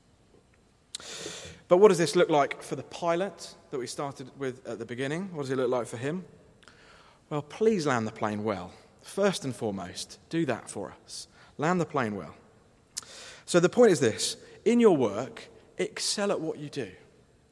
But 1.68 1.78
what 1.78 1.88
does 1.88 1.98
this 1.98 2.14
look 2.14 2.30
like 2.30 2.62
for 2.62 2.76
the 2.76 2.82
pilot 2.84 3.54
that 3.70 3.78
we 3.78 3.86
started 3.86 4.30
with 4.38 4.66
at 4.66 4.78
the 4.78 4.86
beginning? 4.86 5.34
What 5.34 5.42
does 5.42 5.50
it 5.50 5.56
look 5.56 5.70
like 5.70 5.86
for 5.86 5.96
him? 5.96 6.24
Well, 7.30 7.42
please 7.42 7.86
land 7.86 8.06
the 8.06 8.12
plane 8.12 8.44
well. 8.44 8.72
First 9.04 9.44
and 9.44 9.54
foremost, 9.54 10.18
do 10.30 10.46
that 10.46 10.68
for 10.70 10.92
us. 11.04 11.28
Land 11.58 11.78
the 11.78 11.84
plane 11.84 12.16
well. 12.16 12.34
So 13.44 13.60
the 13.60 13.68
point 13.68 13.92
is 13.92 14.00
this 14.00 14.38
in 14.64 14.80
your 14.80 14.96
work, 14.96 15.50
excel 15.76 16.32
at 16.32 16.40
what 16.40 16.58
you 16.58 16.70
do. 16.70 16.90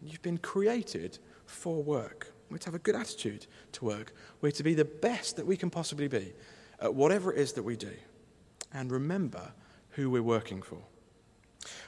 You've 0.01 0.23
been 0.23 0.38
created 0.38 1.19
for 1.45 1.83
work. 1.83 2.33
We're 2.51 2.57
to 2.57 2.67
have 2.67 2.75
a 2.75 2.79
good 2.79 2.97
attitude 2.97 3.47
to 3.73 3.85
work. 3.85 4.15
We're 4.41 4.51
to 4.53 4.62
be 4.62 4.73
the 4.73 4.87
best 4.87 5.37
that 5.37 5.47
we 5.47 5.59
can 5.59 5.69
possibly 5.69 6.09
be 6.09 6.33
at 6.81 6.95
whatever 6.95 7.33
it 7.33 7.38
is 7.38 7.53
that 7.53 7.62
we 7.62 7.77
do. 7.77 7.93
And 8.73 8.91
remember 8.91 9.53
who 9.91 10.11
we're 10.11 10.23
working 10.23 10.62
for. 10.62 10.79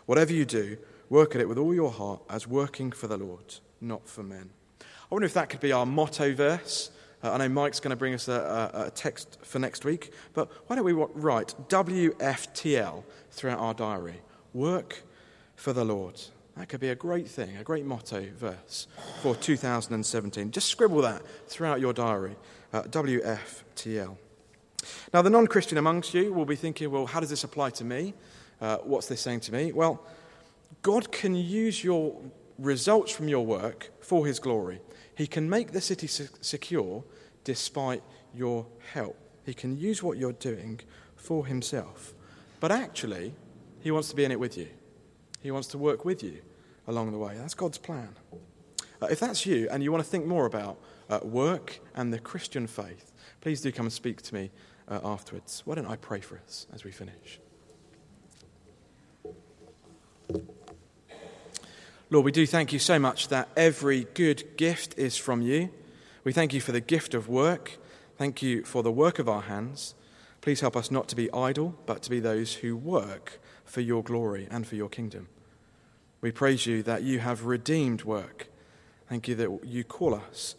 Whatever 0.04 0.34
you 0.34 0.44
do, 0.44 0.76
work 1.08 1.34
at 1.34 1.40
it 1.40 1.48
with 1.48 1.58
all 1.58 1.74
your 1.74 1.90
heart 1.90 2.20
as 2.28 2.46
working 2.46 2.92
for 2.92 3.08
the 3.08 3.16
Lord, 3.16 3.56
not 3.80 4.06
for 4.08 4.22
men. 4.22 4.50
I 4.80 4.84
wonder 5.10 5.26
if 5.26 5.34
that 5.34 5.48
could 5.48 5.60
be 5.60 5.72
our 5.72 5.86
motto 5.86 6.34
verse. 6.34 6.90
Uh, 7.24 7.32
I 7.32 7.38
know 7.38 7.48
Mike's 7.48 7.80
going 7.80 7.90
to 7.90 7.96
bring 7.96 8.12
us 8.12 8.28
a, 8.28 8.70
a, 8.74 8.82
a, 8.82 8.90
text 8.90 9.38
for 9.40 9.58
next 9.58 9.86
week, 9.86 10.12
but 10.34 10.50
why 10.66 10.76
don't 10.76 10.84
we 10.84 10.92
write 10.92 11.54
WFTL 11.68 13.02
throughout 13.30 13.58
our 13.58 13.72
diary? 13.72 14.20
Work 14.52 15.02
for 15.56 15.72
the 15.72 15.86
Lord. 15.86 16.20
That 16.58 16.68
could 16.68 16.80
be 16.80 16.90
a 16.90 16.94
great 16.94 17.26
thing, 17.26 17.56
a 17.56 17.64
great 17.64 17.86
motto 17.86 18.28
verse 18.36 18.88
for 19.22 19.34
2017. 19.34 20.50
Just 20.50 20.68
scribble 20.68 21.00
that 21.00 21.22
throughout 21.48 21.80
your 21.80 21.94
diary. 21.94 22.36
Uh, 22.74 22.82
WFTL. 22.82 24.18
Now, 25.14 25.22
the 25.22 25.30
non 25.30 25.46
Christian 25.46 25.78
amongst 25.78 26.12
you 26.12 26.30
will 26.30 26.44
be 26.44 26.56
thinking, 26.56 26.90
well, 26.90 27.06
how 27.06 27.20
does 27.20 27.30
this 27.30 27.42
apply 27.42 27.70
to 27.70 27.84
me? 27.84 28.12
Uh, 28.60 28.76
what's 28.78 29.06
this 29.06 29.22
saying 29.22 29.40
to 29.40 29.52
me? 29.52 29.72
Well, 29.72 30.04
God 30.82 31.10
can 31.10 31.34
use 31.34 31.82
your 31.82 32.20
results 32.58 33.12
from 33.12 33.28
your 33.28 33.46
work 33.46 33.90
for 34.00 34.26
his 34.26 34.38
glory. 34.38 34.80
He 35.14 35.26
can 35.26 35.48
make 35.48 35.72
the 35.72 35.80
city 35.80 36.06
secure 36.06 37.04
despite 37.44 38.02
your 38.34 38.66
help. 38.92 39.16
He 39.44 39.54
can 39.54 39.76
use 39.76 40.02
what 40.02 40.18
you're 40.18 40.32
doing 40.32 40.80
for 41.16 41.46
himself. 41.46 42.14
But 42.60 42.72
actually, 42.72 43.34
he 43.80 43.90
wants 43.90 44.08
to 44.08 44.16
be 44.16 44.24
in 44.24 44.32
it 44.32 44.40
with 44.40 44.56
you. 44.56 44.68
He 45.40 45.50
wants 45.50 45.68
to 45.68 45.78
work 45.78 46.04
with 46.04 46.22
you 46.22 46.40
along 46.86 47.12
the 47.12 47.18
way. 47.18 47.36
That's 47.36 47.54
God's 47.54 47.78
plan. 47.78 48.16
Uh, 49.00 49.06
if 49.10 49.20
that's 49.20 49.44
you 49.44 49.68
and 49.70 49.82
you 49.82 49.92
want 49.92 50.02
to 50.02 50.08
think 50.08 50.26
more 50.26 50.46
about 50.46 50.78
uh, 51.10 51.20
work 51.22 51.80
and 51.94 52.12
the 52.12 52.18
Christian 52.18 52.66
faith, 52.66 53.12
please 53.40 53.60
do 53.60 53.70
come 53.70 53.86
and 53.86 53.92
speak 53.92 54.22
to 54.22 54.34
me 54.34 54.50
uh, 54.88 55.00
afterwards. 55.04 55.62
Why 55.64 55.74
don't 55.74 55.86
I 55.86 55.96
pray 55.96 56.20
for 56.20 56.38
us 56.38 56.66
as 56.72 56.84
we 56.84 56.90
finish? 56.90 57.40
Lord, 62.14 62.26
we 62.26 62.30
do 62.30 62.46
thank 62.46 62.72
you 62.72 62.78
so 62.78 63.00
much 63.00 63.26
that 63.26 63.48
every 63.56 64.06
good 64.14 64.56
gift 64.56 64.96
is 64.96 65.16
from 65.16 65.42
you. 65.42 65.70
We 66.22 66.32
thank 66.32 66.52
you 66.54 66.60
for 66.60 66.70
the 66.70 66.80
gift 66.80 67.12
of 67.12 67.28
work. 67.28 67.76
Thank 68.16 68.40
you 68.40 68.62
for 68.62 68.84
the 68.84 68.92
work 68.92 69.18
of 69.18 69.28
our 69.28 69.42
hands. 69.42 69.96
Please 70.40 70.60
help 70.60 70.76
us 70.76 70.92
not 70.92 71.08
to 71.08 71.16
be 71.16 71.28
idle, 71.32 71.74
but 71.86 72.02
to 72.02 72.10
be 72.10 72.20
those 72.20 72.54
who 72.54 72.76
work 72.76 73.40
for 73.64 73.80
your 73.80 74.04
glory 74.04 74.46
and 74.48 74.64
for 74.64 74.76
your 74.76 74.88
kingdom. 74.88 75.26
We 76.20 76.30
praise 76.30 76.66
you 76.66 76.84
that 76.84 77.02
you 77.02 77.18
have 77.18 77.46
redeemed 77.46 78.04
work. 78.04 78.46
Thank 79.08 79.26
you 79.26 79.34
that 79.34 79.64
you 79.64 79.82
call 79.82 80.14
us 80.14 80.54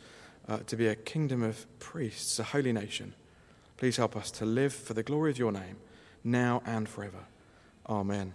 uh, 0.50 0.58
to 0.68 0.76
be 0.76 0.88
a 0.88 0.96
kingdom 0.96 1.42
of 1.42 1.68
priests, 1.80 2.38
a 2.38 2.44
holy 2.44 2.74
nation. 2.74 3.14
Please 3.78 3.96
help 3.96 4.18
us 4.18 4.30
to 4.32 4.46
live 4.46 4.74
for 4.74 4.94
the 4.94 5.04
glory 5.04 5.32
of 5.32 5.40
your 5.40 5.54
name, 5.54 5.78
now 6.22 6.62
and 6.66 6.90
forever. 6.90 7.28
Amen. 7.88 8.34